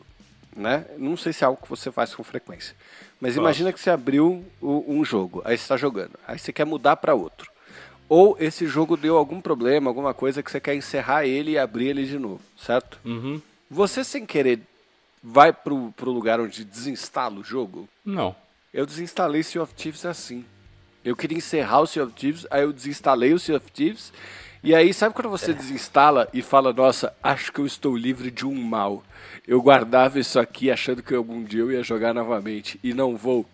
né? 0.55 0.85
Não 0.97 1.17
sei 1.17 1.33
se 1.33 1.43
é 1.43 1.47
algo 1.47 1.61
que 1.61 1.69
você 1.69 1.91
faz 1.91 2.15
com 2.15 2.23
frequência. 2.23 2.75
Mas 3.21 3.37
imagina 3.37 3.73
que 3.73 3.81
você 3.81 3.91
abriu 3.91 4.45
um 4.63 5.05
jogo, 5.05 5.43
aí 5.45 5.57
você 5.57 5.63
está 5.63 5.77
jogando, 5.77 6.13
aí 6.27 6.39
você 6.39 6.53
quer 6.53 6.65
mudar 6.65 6.97
para 6.97 7.15
outro. 7.15 7.51
Ou 8.09 8.37
esse 8.41 8.67
jogo 8.67 8.97
deu 8.97 9.17
algum 9.17 9.41
problema, 9.41 9.91
alguma 9.91 10.15
coisa 10.15 10.43
que 10.43 10.51
você 10.51 10.61
quer 10.61 10.75
encerrar 10.75 11.27
ele 11.27 11.53
e 11.53 11.59
abrir 11.59 11.89
ele 11.89 12.07
de 12.07 12.19
novo, 12.19 12.41
certo? 12.57 12.99
Uhum. 13.05 13.43
Você 13.71 14.03
sem 14.03 14.25
querer 14.25 14.61
vai 15.23 15.53
pro, 15.53 15.93
pro 15.93 16.11
lugar 16.11 16.41
onde 16.41 16.65
desinstala 16.65 17.39
o 17.39 17.45
jogo? 17.45 17.89
Não. 18.05 18.35
Eu 18.73 18.87
desinstalei 18.87 19.43
Sea 19.43 19.63
of 19.63 19.75
Thieves 19.75 20.07
assim. 20.07 20.45
Eu 21.05 21.17
queria 21.17 21.37
encerrar 21.39 21.81
o 21.81 21.87
Sea 21.87 22.05
of 22.05 22.13
Thieves, 22.15 22.47
aí 22.51 22.63
eu 22.63 22.73
desinstalei 22.73 23.35
o 23.35 23.39
Sea 23.39 23.57
of 23.57 23.71
Thieves. 23.73 24.13
E 24.63 24.75
aí, 24.75 24.93
sabe 24.93 25.15
quando 25.15 25.31
você 25.31 25.55
desinstala 25.55 26.29
e 26.33 26.43
fala, 26.43 26.73
nossa, 26.73 27.15
acho 27.23 27.53
que 27.53 27.61
eu 27.61 27.67
estou 27.67 27.97
livre 27.97 28.31
de 28.31 28.45
um 28.45 28.55
mal. 28.55 29.05
Eu 29.47 29.63
guardava 29.63 30.19
isso 30.19 30.39
aqui 30.39 30.71
achando 30.71 31.03
que 31.03 31.15
algum 31.15 31.43
dia 31.43 31.61
eu 31.61 31.73
ia 31.73 31.83
jogar 31.83 32.13
novamente 32.13 32.79
e 32.83 32.93
não 32.93 33.17
vou. 33.17 33.47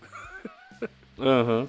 Aham. 1.19 1.61
Uhum. 1.61 1.69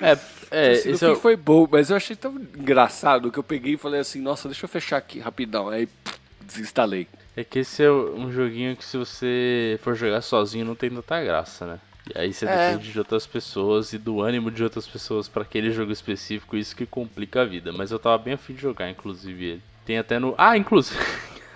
É, 0.00 0.16
é, 0.50 0.70
assim, 0.72 0.90
esse 0.90 1.04
é... 1.04 1.14
foi 1.16 1.36
bom, 1.36 1.66
mas 1.68 1.90
eu 1.90 1.96
achei 1.96 2.14
tão 2.14 2.36
engraçado 2.36 3.32
que 3.32 3.38
eu 3.38 3.42
peguei 3.42 3.74
e 3.74 3.78
falei 3.78 4.00
assim, 4.00 4.20
nossa, 4.20 4.48
deixa 4.48 4.64
eu 4.64 4.68
fechar 4.68 4.96
aqui 4.96 5.18
rapidão. 5.18 5.68
Aí 5.68 5.86
pff, 5.86 6.18
desinstalei. 6.40 7.08
É 7.36 7.42
que 7.44 7.60
esse 7.60 7.82
é 7.82 7.90
um 7.90 8.30
joguinho 8.30 8.76
que 8.76 8.84
se 8.84 8.96
você 8.96 9.78
for 9.82 9.94
jogar 9.94 10.22
sozinho 10.22 10.64
não 10.64 10.74
tem 10.74 10.90
tanta 10.90 11.22
graça, 11.22 11.66
né? 11.66 11.80
E 12.14 12.18
aí 12.18 12.32
você 12.32 12.46
é. 12.46 12.72
depende 12.72 12.92
de 12.92 12.98
outras 12.98 13.26
pessoas 13.26 13.92
e 13.92 13.98
do 13.98 14.22
ânimo 14.22 14.50
de 14.50 14.62
outras 14.62 14.86
pessoas 14.86 15.28
para 15.28 15.42
aquele 15.42 15.70
jogo 15.70 15.92
específico, 15.92 16.56
isso 16.56 16.74
que 16.74 16.86
complica 16.86 17.42
a 17.42 17.44
vida. 17.44 17.72
Mas 17.72 17.90
eu 17.90 17.98
tava 17.98 18.16
bem 18.18 18.34
afim 18.34 18.54
de 18.54 18.62
jogar, 18.62 18.88
inclusive, 18.88 19.44
ele. 19.44 19.62
Tem 19.84 19.98
até 19.98 20.18
no. 20.18 20.34
Ah, 20.38 20.56
inclusive. 20.56 20.98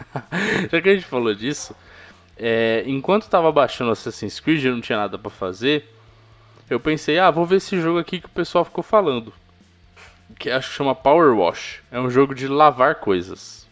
Já 0.70 0.80
que 0.80 0.88
a 0.88 0.94
gente 0.94 1.06
falou 1.06 1.34
disso, 1.34 1.74
é... 2.36 2.82
enquanto 2.86 3.28
tava 3.28 3.50
baixando 3.52 3.90
Assassin's 3.90 4.40
Creed 4.40 4.64
e 4.64 4.70
não 4.70 4.80
tinha 4.80 4.98
nada 4.98 5.18
para 5.18 5.30
fazer, 5.30 5.88
eu 6.68 6.80
pensei, 6.80 7.18
ah, 7.18 7.30
vou 7.30 7.46
ver 7.46 7.56
esse 7.56 7.80
jogo 7.80 7.98
aqui 7.98 8.20
que 8.20 8.26
o 8.26 8.30
pessoal 8.30 8.64
ficou 8.64 8.82
falando. 8.82 9.32
Que 10.38 10.50
acho 10.50 10.70
que 10.70 10.76
chama 10.76 10.94
Power 10.94 11.36
Wash. 11.36 11.80
É 11.90 12.00
um 12.00 12.10
jogo 12.10 12.34
de 12.34 12.48
lavar 12.48 12.96
coisas. 12.96 13.66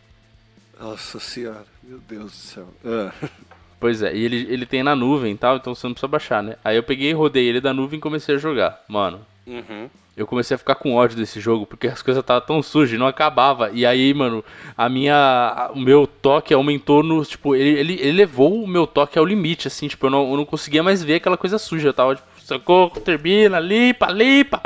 Nossa 0.78 1.18
senhora, 1.18 1.66
meu 1.82 1.98
Deus 1.98 2.32
do 2.32 2.36
céu. 2.36 2.68
Ah. 2.84 3.12
Pois 3.80 4.02
é, 4.02 4.14
e 4.14 4.22
ele, 4.22 4.46
ele 4.50 4.66
tem 4.66 4.82
na 4.82 4.94
nuvem 4.94 5.32
e 5.32 5.36
tal, 5.38 5.56
então 5.56 5.74
você 5.74 5.86
não 5.86 5.94
precisa 5.94 6.06
baixar, 6.06 6.42
né? 6.42 6.56
Aí 6.62 6.76
eu 6.76 6.82
peguei, 6.82 7.14
rodei 7.14 7.48
ele 7.48 7.62
da 7.62 7.72
nuvem 7.72 7.98
e 7.98 8.00
comecei 8.00 8.34
a 8.34 8.38
jogar. 8.38 8.84
Mano, 8.86 9.20
uhum. 9.46 9.88
eu 10.14 10.26
comecei 10.26 10.54
a 10.54 10.58
ficar 10.58 10.74
com 10.74 10.94
ódio 10.94 11.16
desse 11.16 11.40
jogo, 11.40 11.64
porque 11.64 11.88
as 11.88 12.02
coisas 12.02 12.20
estavam 12.20 12.46
tão 12.46 12.62
sujas 12.62 12.94
e 12.94 12.98
não 12.98 13.06
acabava. 13.06 13.70
E 13.72 13.86
aí, 13.86 14.12
mano, 14.12 14.44
a 14.76 14.86
minha. 14.86 15.70
O 15.74 15.80
meu 15.80 16.06
toque 16.06 16.52
aumentou 16.52 17.02
no. 17.02 17.24
Tipo, 17.24 17.56
ele, 17.56 17.80
ele, 17.80 17.92
ele 17.94 18.12
levou 18.12 18.62
o 18.62 18.68
meu 18.68 18.86
toque 18.86 19.18
ao 19.18 19.24
limite, 19.24 19.66
assim, 19.66 19.88
tipo, 19.88 20.04
eu 20.06 20.10
não, 20.10 20.30
eu 20.30 20.36
não 20.36 20.44
conseguia 20.44 20.82
mais 20.82 21.02
ver 21.02 21.14
aquela 21.14 21.38
coisa 21.38 21.56
suja. 21.56 21.88
Eu 21.88 21.94
tava, 21.94 22.16
tipo, 22.16 22.28
socorro, 22.50 23.00
termina, 23.00 23.60
limpa, 23.60 24.10
limpa. 24.10 24.60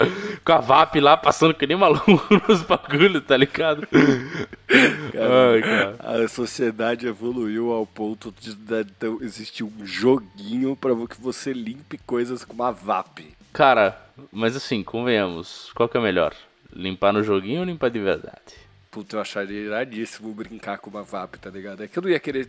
Com 0.45 0.53
a 0.53 0.61
VAP 0.61 0.97
lá 1.01 1.17
passando 1.17 1.55
que 1.55 1.67
nem 1.67 1.77
maluco 1.77 2.27
nos 2.49 2.63
bagulhos, 2.63 3.23
tá 3.25 3.37
ligado? 3.37 3.87
Cara, 3.87 5.53
Ai, 5.53 5.61
cara. 5.61 5.97
A 6.25 6.29
sociedade 6.29 7.07
evoluiu 7.07 7.73
ao 7.73 7.87
ponto 7.87 8.33
de, 8.41 8.55
de, 8.55 8.85
de 8.85 9.25
existir 9.25 9.65
um 9.65 9.85
joguinho 9.85 10.75
pra 10.75 10.95
que 11.07 11.21
você 11.21 11.53
limpe 11.53 11.99
coisas 11.99 12.45
com 12.45 12.55
uma 12.55 12.73
VAP. 12.73 13.35
Cara, 13.53 14.01
mas 14.33 14.57
assim, 14.57 14.83
convenhamos, 14.83 15.71
qual 15.75 15.89
que 15.89 15.97
é 15.97 16.01
melhor? 16.01 16.35
Limpar 16.73 17.13
no 17.13 17.23
joguinho 17.23 17.61
ou 17.61 17.67
limpar 17.67 17.91
de 17.91 18.01
verdade? 18.01 18.65
Puta, 18.91 19.17
eu 19.17 19.21
acharia 19.21 19.61
iradíssimo 19.61 20.33
brincar 20.33 20.79
com 20.79 20.89
uma 20.89 21.03
VAP, 21.03 21.37
tá 21.37 21.51
ligado? 21.51 21.83
É 21.83 21.89
que 21.89 21.99
eu 21.99 22.03
não 22.03 22.11
ia 22.11 22.21
querer 22.21 22.49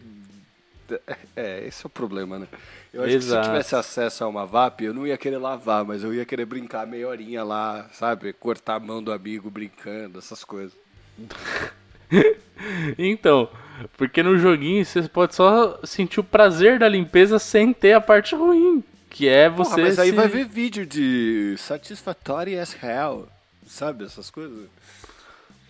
é, 1.35 1.65
esse 1.67 1.85
é 1.85 1.87
o 1.87 1.89
problema, 1.89 2.39
né? 2.39 2.47
Eu 2.93 3.03
acho 3.03 3.13
Exato. 3.13 3.19
que 3.19 3.45
se 3.45 3.49
eu 3.49 3.51
tivesse 3.51 3.75
acesso 3.75 4.23
a 4.23 4.27
uma 4.27 4.45
VAP, 4.45 4.81
eu 4.81 4.93
não 4.93 5.05
ia 5.05 5.17
querer 5.17 5.37
lavar, 5.37 5.83
mas 5.83 6.03
eu 6.03 6.13
ia 6.13 6.25
querer 6.25 6.45
brincar 6.45 6.87
meia 6.87 7.07
horinha 7.07 7.43
lá, 7.43 7.89
sabe? 7.93 8.31
Cortar 8.33 8.75
a 8.75 8.79
mão 8.79 9.03
do 9.03 9.11
amigo 9.11 9.49
brincando, 9.49 10.19
essas 10.19 10.43
coisas. 10.43 10.77
então, 12.97 13.49
porque 13.97 14.23
no 14.23 14.37
joguinho 14.37 14.85
você 14.85 15.03
pode 15.07 15.35
só 15.35 15.79
sentir 15.83 16.19
o 16.19 16.23
prazer 16.23 16.79
da 16.79 16.87
limpeza 16.87 17.39
sem 17.39 17.73
ter 17.73 17.93
a 17.93 18.01
parte 18.01 18.35
ruim, 18.35 18.83
que 19.09 19.27
é 19.27 19.49
você. 19.49 19.71
Porra, 19.71 19.83
mas 19.83 19.99
aí 19.99 20.11
vai 20.11 20.27
ver 20.27 20.45
vídeo 20.45 20.85
de 20.85 21.55
satisfatório 21.57 22.61
as 22.61 22.75
hell, 22.81 23.27
sabe? 23.65 24.05
Essas 24.05 24.29
coisas. 24.29 24.67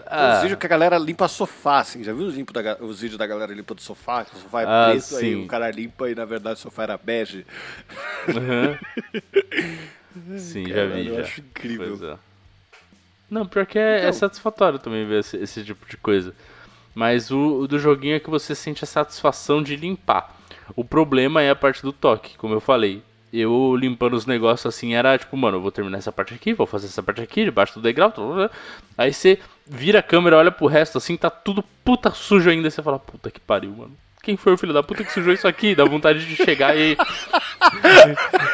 Ah. 0.07 0.35
Os 0.35 0.41
vídeos 0.41 0.59
que 0.59 0.65
a 0.65 0.69
galera 0.69 0.97
limpa 0.97 1.27
sofá, 1.27 1.79
assim. 1.79 2.03
Já 2.03 2.13
viu 2.13 2.25
os, 2.25 2.35
limpo 2.35 2.53
da, 2.53 2.77
os 2.79 3.01
vídeos 3.01 3.17
da 3.17 3.25
galera 3.25 3.53
limpa 3.53 3.73
do 3.73 3.81
sofá? 3.81 4.25
O 4.33 4.37
sofá 4.37 4.61
é 4.61 4.65
ah, 4.65 4.87
preto, 4.89 5.03
sim. 5.03 5.17
aí 5.17 5.35
o 5.35 5.47
cara 5.47 5.71
limpa 5.71 6.09
e 6.09 6.15
na 6.15 6.25
verdade 6.25 6.59
o 6.59 6.61
sofá 6.61 6.83
era 6.83 6.97
bege. 6.97 7.45
Uhum. 8.27 10.37
sim, 10.37 10.65
cara, 10.65 10.89
já 10.89 10.95
vi. 10.95 11.07
Eu 11.07 11.15
já. 11.15 11.21
acho 11.21 11.41
incrível. 11.41 12.13
É. 12.13 12.17
Não, 13.29 13.45
pior 13.45 13.65
que 13.65 13.79
é, 13.79 13.97
então... 13.97 14.09
é 14.09 14.11
satisfatório 14.11 14.79
também 14.79 15.05
ver 15.05 15.19
esse, 15.19 15.37
esse, 15.37 15.63
tipo 15.63 15.85
de 15.87 15.97
coisa. 15.97 16.33
Mas 16.93 17.31
o, 17.31 17.59
o 17.59 17.67
do 17.67 17.79
joguinho 17.79 18.15
é 18.15 18.19
que 18.19 18.29
você 18.29 18.53
sente 18.53 18.83
a 18.83 18.87
satisfação 18.87 19.61
de 19.61 19.75
limpar. 19.75 20.35
O 20.75 20.85
problema 20.85 21.41
é 21.41 21.49
a 21.49 21.55
parte 21.55 21.81
do 21.81 21.91
toque, 21.91 22.37
como 22.37 22.53
eu 22.53 22.61
falei 22.61 23.03
eu 23.41 23.75
limpando 23.75 24.13
os 24.13 24.25
negócios 24.25 24.73
assim, 24.73 24.93
era 24.93 25.17
tipo, 25.17 25.35
mano, 25.35 25.57
eu 25.57 25.61
vou 25.61 25.71
terminar 25.71 25.97
essa 25.97 26.11
parte 26.11 26.33
aqui, 26.33 26.53
vou 26.53 26.65
fazer 26.65 26.87
essa 26.87 27.03
parte 27.03 27.21
aqui, 27.21 27.43
debaixo 27.43 27.75
do 27.75 27.81
degrau. 27.81 28.13
Aí 28.97 29.13
você 29.13 29.39
vira 29.65 29.99
a 29.99 30.03
câmera, 30.03 30.37
olha 30.37 30.51
pro 30.51 30.67
resto 30.67 30.97
assim, 30.97 31.17
tá 31.17 31.29
tudo 31.29 31.63
puta 31.83 32.11
sujo 32.11 32.49
ainda. 32.49 32.69
Você 32.69 32.81
fala, 32.81 32.99
puta 32.99 33.31
que 33.31 33.39
pariu, 33.39 33.71
mano. 33.71 33.97
Quem 34.25 34.35
foi 34.35 34.53
o 34.53 34.57
filho 34.57 34.73
da 34.73 34.81
puta 34.81 35.03
que 35.03 35.13
sujou 35.13 35.31
isso 35.31 35.47
aqui? 35.47 35.75
Dá 35.75 35.85
vontade 35.85 36.25
de 36.25 36.35
chegar 36.35 36.75
e, 36.75 36.97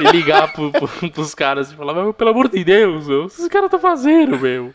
e 0.01 0.03
ligar 0.11 0.51
pro, 0.51 0.69
pro, 0.69 1.09
pros 1.09 1.33
caras 1.33 1.71
e 1.71 1.75
falar, 1.75 2.11
pelo 2.11 2.29
amor 2.29 2.49
de 2.49 2.61
Deus, 2.61 3.07
meu, 3.07 3.23
o 3.23 3.27
que 3.29 3.35
esses 3.35 3.47
caras 3.47 3.67
estão 3.67 3.79
fazendo, 3.79 4.37
meu? 4.37 4.73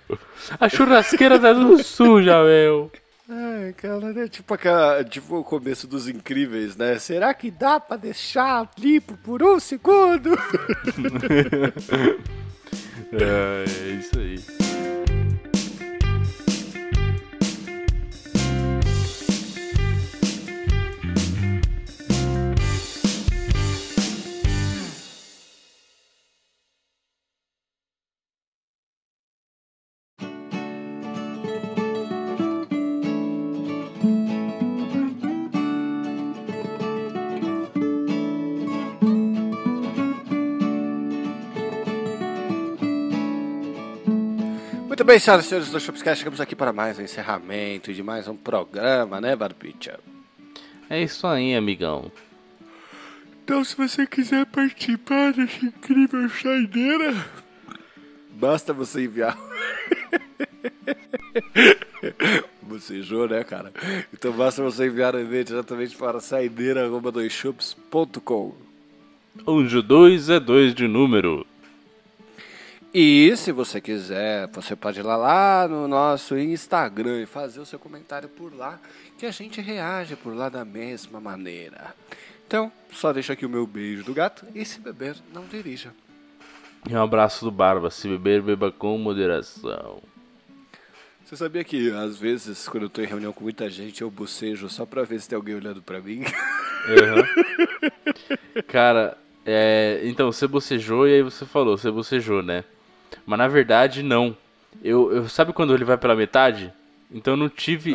A 0.59 0.71
churrasqueira 0.71 1.39
tá 1.39 1.53
tudo 1.53 1.83
suja, 1.85 2.43
meu. 2.43 2.91
Ai, 3.29 3.75
cara, 3.75 4.25
é 4.25 4.29
tipo, 4.29 4.55
aquela, 4.55 5.05
tipo 5.05 5.37
o 5.37 5.45
começo 5.45 5.87
dos 5.87 6.09
incríveis, 6.09 6.77
né? 6.77 6.99
Será 6.99 7.35
que 7.35 7.51
dá 7.51 7.79
pra 7.79 7.99
deixar 7.99 8.71
limpo 8.79 9.19
por 9.19 9.43
um 9.43 9.61
segundo? 9.61 10.33
é, 13.13 13.65
é 13.67 13.91
isso 13.91 14.19
aí. 14.19 14.66
Bem, 45.05 45.19
senhoras 45.19 45.45
e 45.45 45.49
senhores 45.49 45.71
do 45.71 45.79
Shopscast, 45.79 46.21
chegamos 46.21 46.41
aqui 46.41 46.57
para 46.57 46.73
mais 46.73 46.99
um 46.99 47.03
encerramento 47.03 47.93
de 47.93 48.03
mais 48.03 48.27
um 48.29 48.37
programa, 48.37 49.21
né, 49.21 49.37
Barbicha? 49.37 50.01
É 50.89 51.03
isso 51.03 51.27
aí, 51.27 51.55
amigão. 51.55 52.11
Então, 53.45 53.63
se 53.63 53.77
você 53.77 54.07
quiser 54.07 54.47
participar 54.47 55.33
dessa 55.33 55.67
incrível 55.67 56.29
saideira, 56.31 57.15
basta 58.33 58.73
você 58.73 59.05
enviar. 59.05 59.37
Bocejou, 62.63 63.29
né, 63.29 63.45
cara? 63.45 63.73
Então 64.13 64.33
basta 64.33 64.63
você 64.63 64.87
enviar 64.87 65.15
um 65.15 65.21
e-mail 65.21 65.45
diretamente 65.45 65.95
para 65.97 66.21
saideira.com. 66.21 68.55
Onde 69.47 69.77
o 69.77 69.83
2 69.83 70.31
é 70.31 70.41
2 70.41 70.75
de 70.75 70.89
número. 70.89 71.47
E 72.99 73.37
se 73.37 73.53
você 73.53 73.79
quiser, 73.79 74.49
você 74.49 74.75
pode 74.75 75.01
ir 75.01 75.03
lá, 75.03 75.17
lá 75.19 75.69
no 75.69 75.87
nosso 75.87 76.35
Instagram 76.35 77.21
e 77.21 77.27
fazer 77.27 77.61
o 77.61 77.67
seu 77.67 77.79
comentário 77.79 78.27
por 78.27 78.57
lá, 78.57 78.81
que 79.19 79.27
a 79.27 79.31
gente 79.31 79.61
reage 79.61 80.17
por 80.17 80.35
lá 80.35 80.49
da 80.49 80.65
mesma 80.65 81.21
maneira. 81.21 81.95
Então, 82.47 82.73
só 82.91 83.13
deixa 83.13 83.35
aqui 83.35 83.45
o 83.45 83.51
meu 83.51 83.67
beijo 83.67 84.03
do 84.03 84.15
gato 84.15 84.47
e 84.55 84.65
se 84.65 84.81
beber, 84.81 85.15
não 85.31 85.45
dirija. 85.45 85.93
E 86.89 86.95
um 86.95 87.03
abraço 87.03 87.45
do 87.45 87.51
Barba, 87.51 87.91
se 87.91 88.09
beber, 88.09 88.41
beba 88.41 88.73
com 88.73 88.97
moderação. 88.97 90.03
Você 91.23 91.37
sabia 91.37 91.65
que 91.65 91.91
às 91.93 92.17
vezes, 92.17 92.67
quando 92.67 92.85
eu 92.85 92.89
tô 92.89 93.03
em 93.03 93.07
reunião 93.07 93.31
com 93.31 93.45
muita 93.45 93.69
gente, 93.69 94.01
eu 94.01 94.11
bocejo 94.11 94.71
só 94.71 94.87
pra 94.87 95.03
ver 95.03 95.21
se 95.21 95.29
tem 95.29 95.37
alguém 95.37 95.55
olhando 95.55 95.83
pra 95.83 96.01
mim? 96.01 96.23
Uhum. 96.89 98.63
Cara, 98.69 99.19
é, 99.45 100.01
então 100.05 100.33
você 100.33 100.47
bocejou 100.47 101.07
e 101.07 101.17
aí 101.17 101.23
você 101.23 101.45
falou, 101.45 101.77
você 101.77 101.91
bocejou, 101.91 102.43
né? 102.43 102.65
Mas 103.25 103.39
na 103.39 103.49
verdade, 103.49 104.03
não. 104.03 104.37
Eu, 104.83 105.13
eu 105.13 105.29
Sabe 105.29 105.53
quando 105.53 105.75
ele 105.75 105.85
vai 105.85 105.97
pela 105.97 106.15
metade? 106.15 106.73
Então 107.11 107.35
eu 107.35 107.37
não 107.39 107.49
tive 107.49 107.95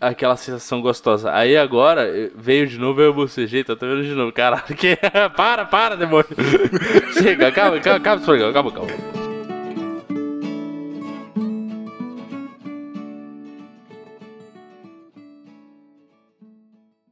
a- 0.00 0.08
aquela 0.08 0.36
sensação 0.36 0.80
gostosa. 0.82 1.32
Aí 1.32 1.56
agora 1.56 2.06
veio 2.36 2.66
de 2.66 2.78
novo, 2.78 3.00
eu 3.00 3.14
bocejei, 3.14 3.64
tá 3.64 3.74
vendo 3.74 4.02
de 4.02 4.14
novo. 4.14 4.30
Caralho, 4.32 4.64
que... 4.76 4.96
para, 5.36 5.64
para, 5.64 5.96
demônio. 5.96 6.26
Chega, 7.18 7.50
calma, 7.52 7.80
calma, 7.80 8.00
calma, 8.00 8.20
calma, 8.26 8.52
calma, 8.52 8.72
calma. 8.72 9.21